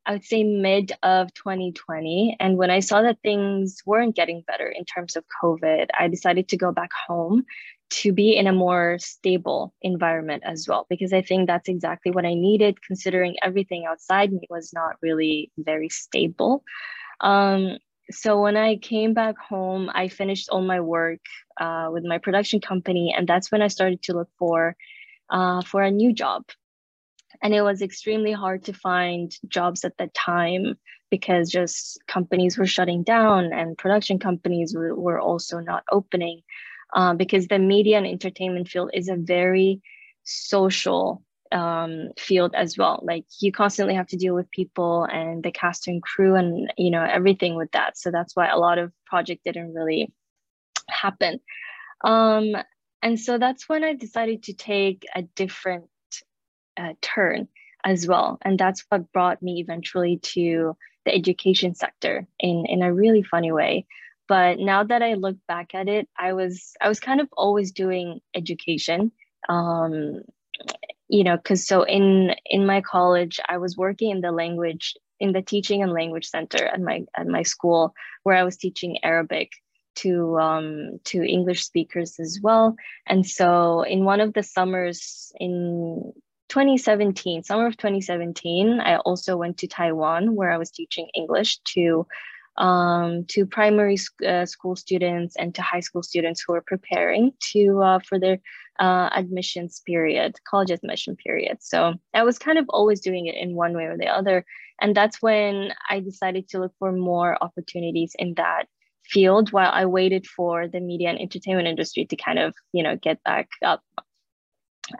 I 0.07 0.13
would 0.13 0.25
say 0.25 0.45
mid 0.45 0.93
of 1.03 1.33
2020. 1.35 2.37
And 2.41 2.57
when 2.57 2.71
I 2.71 2.81
saw 2.81 3.03
that 3.03 3.19
things 3.23 3.83
weren't 3.85 4.17
getting 4.17 4.43
better 4.47 4.67
in 4.67 4.85
terms 4.85 5.17
of 5.17 5.25
COVID, 5.43 5.89
I 5.99 6.09
decided 6.09 6.49
to 6.49 6.57
go 6.57 6.73
back 6.73 6.91
home 7.07 7.45
to 7.91 8.13
be 8.13 8.37
in 8.37 8.47
a 8.47 8.53
more 8.53 8.97
stable 9.01 9.75
environment 9.83 10.45
as 10.47 10.67
well, 10.69 10.87
because 10.89 11.13
I 11.13 11.23
think 11.23 11.47
that's 11.47 11.69
exactly 11.69 12.13
what 12.13 12.25
I 12.25 12.35
needed, 12.35 12.83
considering 12.83 13.37
everything 13.43 13.85
outside 13.87 14.33
me 14.33 14.47
was 14.49 14.73
not 14.73 14.97
really 15.03 15.51
very 15.59 15.89
stable. 15.89 16.63
Um, 17.21 17.79
so 18.11 18.41
when 18.41 18.57
I 18.57 18.77
came 18.77 19.15
back 19.15 19.37
home, 19.39 19.91
I 19.93 20.09
finished 20.09 20.49
all 20.49 20.63
my 20.63 20.81
work 20.81 21.21
uh, 21.61 21.89
with 21.93 22.05
my 22.05 22.19
production 22.19 22.61
company, 22.61 23.15
and 23.17 23.27
that's 23.27 23.51
when 23.51 23.63
I 23.63 23.69
started 23.69 24.03
to 24.05 24.15
look 24.15 24.29
for 24.39 24.77
uh, 25.31 25.63
for 25.63 25.83
a 25.83 25.91
new 25.91 26.13
job. 26.13 26.45
And 27.43 27.55
it 27.55 27.63
was 27.63 27.81
extremely 27.81 28.33
hard 28.33 28.65
to 28.65 28.73
find 28.73 29.33
jobs 29.49 29.85
at 29.85 29.97
that 29.99 30.13
time 30.15 30.77
because 31.11 31.51
just 31.51 31.99
companies 32.07 32.59
were 32.59 32.67
shutting 32.67 33.03
down 33.03 33.53
and 33.53 33.79
production 33.79 34.19
companies 34.19 34.75
were, 34.75 34.95
were 34.95 35.21
also 35.21 35.59
not 35.59 35.83
opening 35.91 36.43
uh, 36.95 37.15
because 37.15 37.47
the 37.47 37.59
media 37.59 37.97
and 37.97 38.07
entertainment 38.07 38.69
field 38.69 38.91
is 38.95 39.09
a 39.09 39.17
very 39.17 39.81
social 40.25 41.23
um, 41.53 42.11
field 42.19 42.55
as 42.55 42.77
well. 42.79 43.01
Like 43.03 43.25
you 43.41 43.53
constantly 43.53 43.95
have 43.95 44.07
to 44.09 44.17
deal 44.17 44.35
with 44.35 44.51
people 44.51 45.05
and 45.05 45.43
the 45.43 45.51
cast 45.51 45.89
and 45.89 46.03
crew 46.03 46.35
and 46.37 46.73
you 46.77 46.91
know 46.91 47.03
everything 47.03 47.57
with 47.57 47.71
that. 47.73 47.99
So 47.99 48.11
that's 48.11 48.37
why 48.37 48.49
a 48.49 48.59
lot 48.59 48.79
of 48.79 48.93
project 49.07 49.45
didn't 49.45 49.75
really 49.75 50.13
happen. 50.89 51.41
Um, 52.05 52.57
and 53.03 53.19
so 53.19 53.39
that's 53.39 53.69
when 53.69 53.85
I 53.85 53.95
decided 53.95 54.45
to 54.45 54.55
take 54.55 55.07
a 55.15 55.23
different 55.23 55.87
uh, 56.77 56.95
turn 57.01 57.49
as 57.85 58.07
well, 58.07 58.39
and 58.43 58.59
that's 58.59 58.85
what 58.89 59.13
brought 59.13 59.43
me 59.43 59.61
eventually 59.61 60.19
to 60.19 60.77
the 61.05 61.15
education 61.15 61.75
sector 61.75 62.27
in 62.39 62.67
in 62.67 62.83
a 62.83 62.93
really 62.93 63.23
funny 63.23 63.53
way. 63.53 63.87
But 64.29 64.61
now 64.61 64.85
that 64.85 65.03
I 65.03 65.15
look 65.15 65.37
back 65.49 65.75
at 65.75 65.89
it, 65.89 66.09
I 66.17 66.35
was 66.35 66.75
I 66.81 66.89
was 66.89 67.01
kind 67.01 67.21
of 67.21 67.29
always 67.37 67.73
doing 67.73 68.21
education. 68.35 69.13
Um, 69.49 70.23
you 71.11 71.25
know 71.25 71.37
because 71.37 71.67
so 71.67 71.83
in 71.83 72.35
in 72.47 72.65
my 72.65 72.81
college 72.81 73.41
i 73.49 73.59
was 73.59 73.77
working 73.77 74.11
in 74.11 74.21
the 74.21 74.31
language 74.33 74.95
in 75.19 75.33
the 75.33 75.43
teaching 75.43 75.83
and 75.83 75.93
language 75.93 76.27
center 76.27 76.65
at 76.65 76.81
my 76.81 77.03
at 77.17 77.27
my 77.27 77.43
school 77.43 77.93
where 78.23 78.37
i 78.37 78.45
was 78.45 78.57
teaching 78.57 78.97
arabic 79.03 79.51
to 79.97 80.39
um 80.39 80.99
to 81.05 81.23
english 81.23 81.65
speakers 81.65 82.19
as 82.21 82.39
well. 82.43 82.77
And 83.07 83.27
so 83.27 83.83
in 83.83 84.05
one 84.05 84.21
of 84.21 84.33
the 84.33 84.43
summers 84.43 85.33
in 85.39 86.13
2017 86.49 87.43
summer 87.43 87.67
of 87.67 87.77
2017 87.77 88.81
i 88.81 88.97
also 88.97 89.37
went 89.37 89.59
to 89.59 89.69
taiwan 89.69 90.35
where 90.35 90.51
i 90.51 90.59
was 90.59 90.71
teaching 90.71 91.09
english 91.15 91.59
to 91.59 92.07
um, 92.57 93.25
to 93.29 93.47
primary 93.47 93.97
uh, 94.27 94.45
school 94.45 94.77
students 94.77 95.37
and 95.37 95.55
to 95.55 95.63
high 95.63 95.81
school 95.81 96.03
students 96.03 96.43
who 96.47 96.55
are 96.55 96.63
preparing 96.63 97.33
to 97.53 97.81
uh, 97.83 97.99
for 98.01 98.19
their 98.19 98.39
uh, 98.79 99.09
admissions 99.15 99.83
period, 99.87 100.37
college 100.49 100.71
admission 100.71 101.17
period. 101.17 101.59
So 101.61 101.95
I 102.15 102.23
was 102.23 102.39
kind 102.39 102.59
of 102.59 102.67
always 102.69 103.01
doing 103.01 103.27
it 103.27 103.35
in 103.35 103.55
one 103.55 103.75
way 103.75 103.85
or 103.85 103.97
the 103.97 104.09
other, 104.09 104.45
and 104.81 104.95
that's 104.95 105.21
when 105.21 105.73
I 105.89 106.01
decided 106.01 106.49
to 106.51 106.61
look 106.61 106.73
for 106.79 106.93
more 106.93 107.37
opportunities 107.43 108.15
in 108.19 108.35
that 108.35 108.65
field 109.05 109.53
while 109.53 109.71
I 109.73 109.87
waited 109.87 110.27
for 110.27 110.69
the 110.69 110.81
media 110.81 111.11
and 111.11 111.21
entertainment 111.21 111.69
industry 111.69 112.07
to 112.07 112.17
kind 112.17 112.39
of 112.39 112.55
you 112.73 112.83
know 112.83 112.97
get 112.97 113.23
back 113.25 113.49
up. 113.65 113.83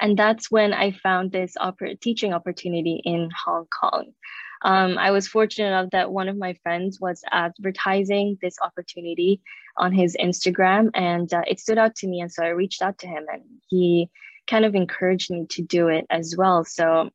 And 0.01 0.17
that's 0.17 0.51
when 0.51 0.73
I 0.73 0.93
found 0.93 1.33
this 1.33 1.55
oper- 1.61 1.99
teaching 2.01 2.33
opportunity 2.33 3.01
in 3.05 3.29
Hong 3.45 3.67
Kong. 3.81 4.13
Um, 4.63 4.99
I 4.99 5.11
was 5.11 5.27
fortunate 5.27 5.69
enough 5.69 5.91
that 5.93 6.13
one 6.13 6.29
of 6.29 6.37
my 6.37 6.55
friends 6.63 7.01
was 7.01 7.23
advertising 7.31 8.39
this 8.43 8.57
opportunity 8.63 9.41
on 9.79 9.93
his 9.93 10.17
Instagram, 10.21 10.91
and 10.95 11.33
uh, 11.33 11.43
it 11.47 11.61
stood 11.61 11.79
out 11.79 11.95
to 11.97 12.09
me. 12.09 12.21
And 12.21 12.33
so 12.33 12.45
I 12.45 12.49
reached 12.49 12.83
out 12.83 12.99
to 12.99 13.07
him, 13.07 13.25
and 13.33 13.43
he 13.69 14.11
kind 14.47 14.65
of 14.65 14.75
encouraged 14.75 15.31
me 15.31 15.47
to 15.51 15.63
do 15.63 15.89
it 15.89 16.07
as 16.11 16.35
well. 16.37 16.65
So 16.65 17.11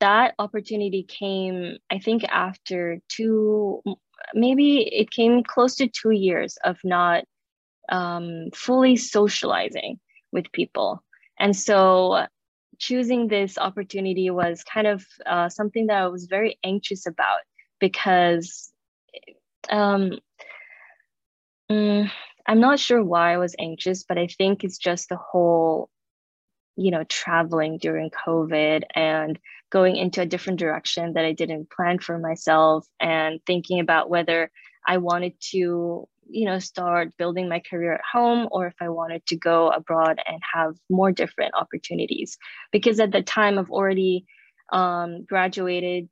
that 0.00 0.34
opportunity 0.38 1.04
came, 1.04 1.78
I 1.90 1.98
think, 1.98 2.24
after 2.24 3.00
two, 3.08 3.82
maybe 4.34 4.82
it 4.82 5.10
came 5.10 5.42
close 5.44 5.76
to 5.76 5.88
two 5.88 6.10
years 6.10 6.58
of 6.64 6.76
not 6.84 7.24
um, 7.88 8.50
fully 8.54 8.96
socializing 8.96 10.00
with 10.32 10.52
people. 10.52 11.02
And 11.38 11.56
so 11.56 12.26
choosing 12.78 13.28
this 13.28 13.58
opportunity 13.58 14.30
was 14.30 14.64
kind 14.64 14.86
of 14.86 15.04
uh, 15.26 15.48
something 15.48 15.86
that 15.86 16.02
I 16.02 16.08
was 16.08 16.26
very 16.26 16.58
anxious 16.64 17.06
about 17.06 17.40
because 17.80 18.72
um, 19.70 20.18
mm, 21.70 22.10
I'm 22.46 22.60
not 22.60 22.78
sure 22.78 23.02
why 23.02 23.34
I 23.34 23.38
was 23.38 23.56
anxious, 23.58 24.04
but 24.04 24.18
I 24.18 24.26
think 24.26 24.64
it's 24.64 24.78
just 24.78 25.08
the 25.08 25.16
whole, 25.16 25.88
you 26.76 26.90
know, 26.90 27.04
traveling 27.04 27.78
during 27.78 28.10
COVID 28.10 28.82
and 28.94 29.38
going 29.70 29.96
into 29.96 30.20
a 30.20 30.26
different 30.26 30.58
direction 30.58 31.14
that 31.14 31.24
I 31.24 31.32
didn't 31.32 31.70
plan 31.70 31.98
for 31.98 32.18
myself 32.18 32.86
and 33.00 33.40
thinking 33.46 33.80
about 33.80 34.10
whether 34.10 34.50
I 34.86 34.98
wanted 34.98 35.34
to 35.52 36.08
you 36.28 36.46
know 36.46 36.58
start 36.58 37.16
building 37.16 37.48
my 37.48 37.60
career 37.60 37.94
at 37.94 38.00
home 38.10 38.48
or 38.50 38.66
if 38.66 38.74
i 38.80 38.88
wanted 38.88 39.24
to 39.26 39.36
go 39.36 39.68
abroad 39.68 40.20
and 40.26 40.40
have 40.54 40.74
more 40.90 41.12
different 41.12 41.54
opportunities. 41.54 42.38
Because 42.72 43.00
at 43.00 43.12
the 43.12 43.22
time 43.22 43.58
i've 43.58 43.70
already 43.70 44.26
um, 44.72 45.24
graduated 45.24 46.08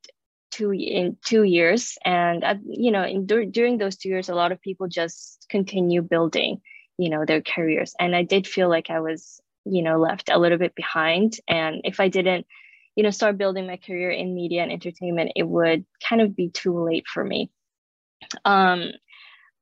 two 0.50 0.72
in 0.72 1.16
two 1.24 1.42
years 1.42 1.96
and 2.04 2.44
you 2.66 2.90
know 2.90 3.04
in, 3.04 3.26
during 3.26 3.78
those 3.78 3.96
two 3.96 4.10
years 4.10 4.28
a 4.28 4.34
lot 4.34 4.52
of 4.52 4.60
people 4.60 4.86
just 4.86 5.46
continue 5.48 6.02
building 6.02 6.60
you 6.98 7.08
know 7.08 7.24
their 7.24 7.40
careers. 7.42 7.94
And 7.98 8.14
i 8.14 8.22
did 8.22 8.46
feel 8.46 8.68
like 8.68 8.90
i 8.90 9.00
was 9.00 9.40
you 9.64 9.82
know 9.82 9.98
left 9.98 10.30
a 10.30 10.38
little 10.38 10.58
bit 10.58 10.74
behind. 10.74 11.38
And 11.48 11.80
if 11.84 12.00
i 12.00 12.08
didn't 12.08 12.46
you 12.94 13.02
know 13.02 13.10
start 13.10 13.38
building 13.38 13.66
my 13.66 13.78
career 13.78 14.10
in 14.10 14.34
media 14.34 14.62
and 14.62 14.70
entertainment 14.70 15.32
it 15.34 15.48
would 15.48 15.84
kind 16.06 16.20
of 16.20 16.36
be 16.36 16.50
too 16.50 16.84
late 16.84 17.06
for 17.08 17.24
me. 17.24 17.50
Um 18.44 18.92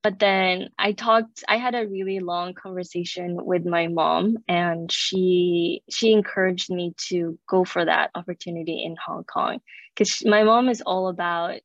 but 0.02 0.18
then 0.18 0.70
I 0.78 0.92
talked 0.92 1.44
I 1.48 1.56
had 1.58 1.74
a 1.74 1.86
really 1.86 2.20
long 2.20 2.54
conversation 2.54 3.44
with 3.44 3.66
my 3.66 3.88
mom 3.88 4.38
and 4.48 4.90
she 4.90 5.82
she 5.90 6.12
encouraged 6.12 6.70
me 6.70 6.94
to 7.08 7.38
go 7.48 7.64
for 7.64 7.84
that 7.84 8.10
opportunity 8.14 8.82
in 8.82 8.96
Hong 9.04 9.24
Kong. 9.24 9.60
Cuz 9.96 10.22
my 10.24 10.42
mom 10.42 10.68
is 10.68 10.82
all 10.82 11.08
about 11.08 11.60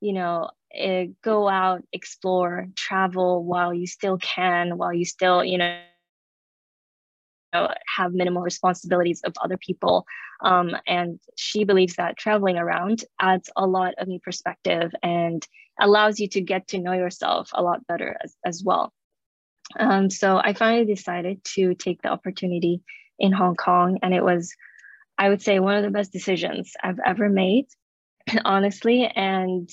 you 0.00 0.12
know 0.12 0.50
uh, 0.78 1.04
go 1.22 1.48
out 1.48 1.82
explore 1.92 2.66
travel 2.74 3.44
while 3.44 3.72
you 3.72 3.86
still 3.86 4.18
can 4.18 4.76
while 4.78 4.92
you 4.92 5.04
still 5.04 5.44
you 5.44 5.58
know 5.58 5.78
have 7.96 8.12
minimal 8.12 8.42
responsibilities 8.42 9.22
of 9.24 9.32
other 9.42 9.56
people. 9.56 10.06
Um, 10.42 10.76
and 10.86 11.18
she 11.36 11.64
believes 11.64 11.96
that 11.96 12.18
traveling 12.18 12.58
around 12.58 13.04
adds 13.20 13.48
a 13.56 13.66
lot 13.66 13.94
of 13.98 14.08
new 14.08 14.20
perspective 14.20 14.92
and 15.02 15.46
allows 15.80 16.20
you 16.20 16.28
to 16.28 16.40
get 16.40 16.68
to 16.68 16.78
know 16.78 16.92
yourself 16.92 17.50
a 17.52 17.62
lot 17.62 17.86
better 17.86 18.16
as, 18.22 18.34
as 18.44 18.62
well. 18.64 18.92
Um, 19.78 20.10
so 20.10 20.36
I 20.36 20.52
finally 20.52 20.86
decided 20.86 21.42
to 21.54 21.74
take 21.74 22.02
the 22.02 22.08
opportunity 22.08 22.82
in 23.18 23.32
Hong 23.32 23.56
Kong, 23.56 23.98
and 24.02 24.14
it 24.14 24.22
was, 24.22 24.54
I 25.18 25.28
would 25.28 25.42
say, 25.42 25.58
one 25.58 25.76
of 25.76 25.82
the 25.82 25.90
best 25.90 26.12
decisions 26.12 26.72
I've 26.82 27.00
ever 27.04 27.28
made, 27.28 27.66
honestly. 28.44 29.06
And 29.06 29.68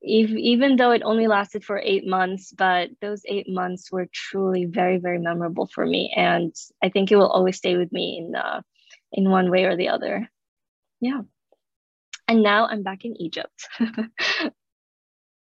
if, 0.00 0.30
even 0.30 0.76
though 0.76 0.92
it 0.92 1.02
only 1.04 1.26
lasted 1.26 1.64
for 1.64 1.78
eight 1.78 2.06
months, 2.06 2.52
but 2.56 2.90
those 3.00 3.22
eight 3.26 3.48
months 3.48 3.90
were 3.90 4.08
truly 4.12 4.66
very, 4.66 4.98
very 4.98 5.18
memorable 5.18 5.68
for 5.74 5.84
me, 5.84 6.12
and 6.16 6.54
I 6.82 6.90
think 6.90 7.10
it 7.10 7.16
will 7.16 7.30
always 7.30 7.56
stay 7.56 7.76
with 7.76 7.92
me 7.92 8.18
in 8.18 8.36
uh, 8.36 8.60
in 9.12 9.30
one 9.30 9.50
way 9.50 9.64
or 9.64 9.76
the 9.76 9.88
other. 9.88 10.30
Yeah. 11.00 11.22
And 12.28 12.42
now 12.42 12.66
I'm 12.66 12.82
back 12.82 13.04
in 13.04 13.20
Egypt. 13.20 13.68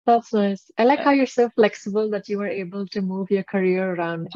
That's 0.06 0.34
nice. 0.34 0.70
I 0.78 0.84
like 0.84 1.00
how 1.00 1.12
you're 1.12 1.26
so 1.26 1.50
flexible 1.50 2.12
that 2.12 2.30
you 2.30 2.38
were 2.38 2.48
able 2.48 2.88
to 2.88 3.02
move 3.02 3.32
your 3.32 3.44
career 3.44 3.96
around 3.96 4.30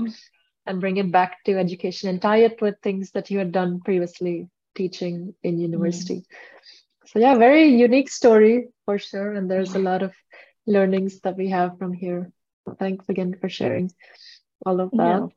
and 0.65 0.81
bring 0.81 0.97
it 0.97 1.11
back 1.11 1.43
to 1.45 1.57
education 1.57 2.09
and 2.09 2.21
tie 2.21 2.43
it 2.43 2.61
with 2.61 2.75
things 2.81 3.11
that 3.11 3.29
you 3.29 3.37
had 3.37 3.51
done 3.51 3.81
previously 3.81 4.47
teaching 4.75 5.33
in 5.43 5.57
mm. 5.57 5.61
university. 5.61 6.21
Mm. 6.21 6.25
So 7.05 7.19
yeah, 7.19 7.35
very 7.35 7.69
unique 7.69 8.09
story 8.09 8.69
for 8.85 8.97
sure. 8.97 9.33
And 9.33 9.49
there's 9.49 9.75
a 9.75 9.79
lot 9.79 10.03
of 10.03 10.13
learnings 10.65 11.21
that 11.21 11.37
we 11.37 11.49
have 11.49 11.77
from 11.77 11.93
here. 11.93 12.31
Thanks 12.77 13.05
again 13.09 13.35
for 13.39 13.49
sharing 13.49 13.91
all 14.65 14.79
of 14.79 14.91
that. 14.91 15.21
Yeah. 15.21 15.27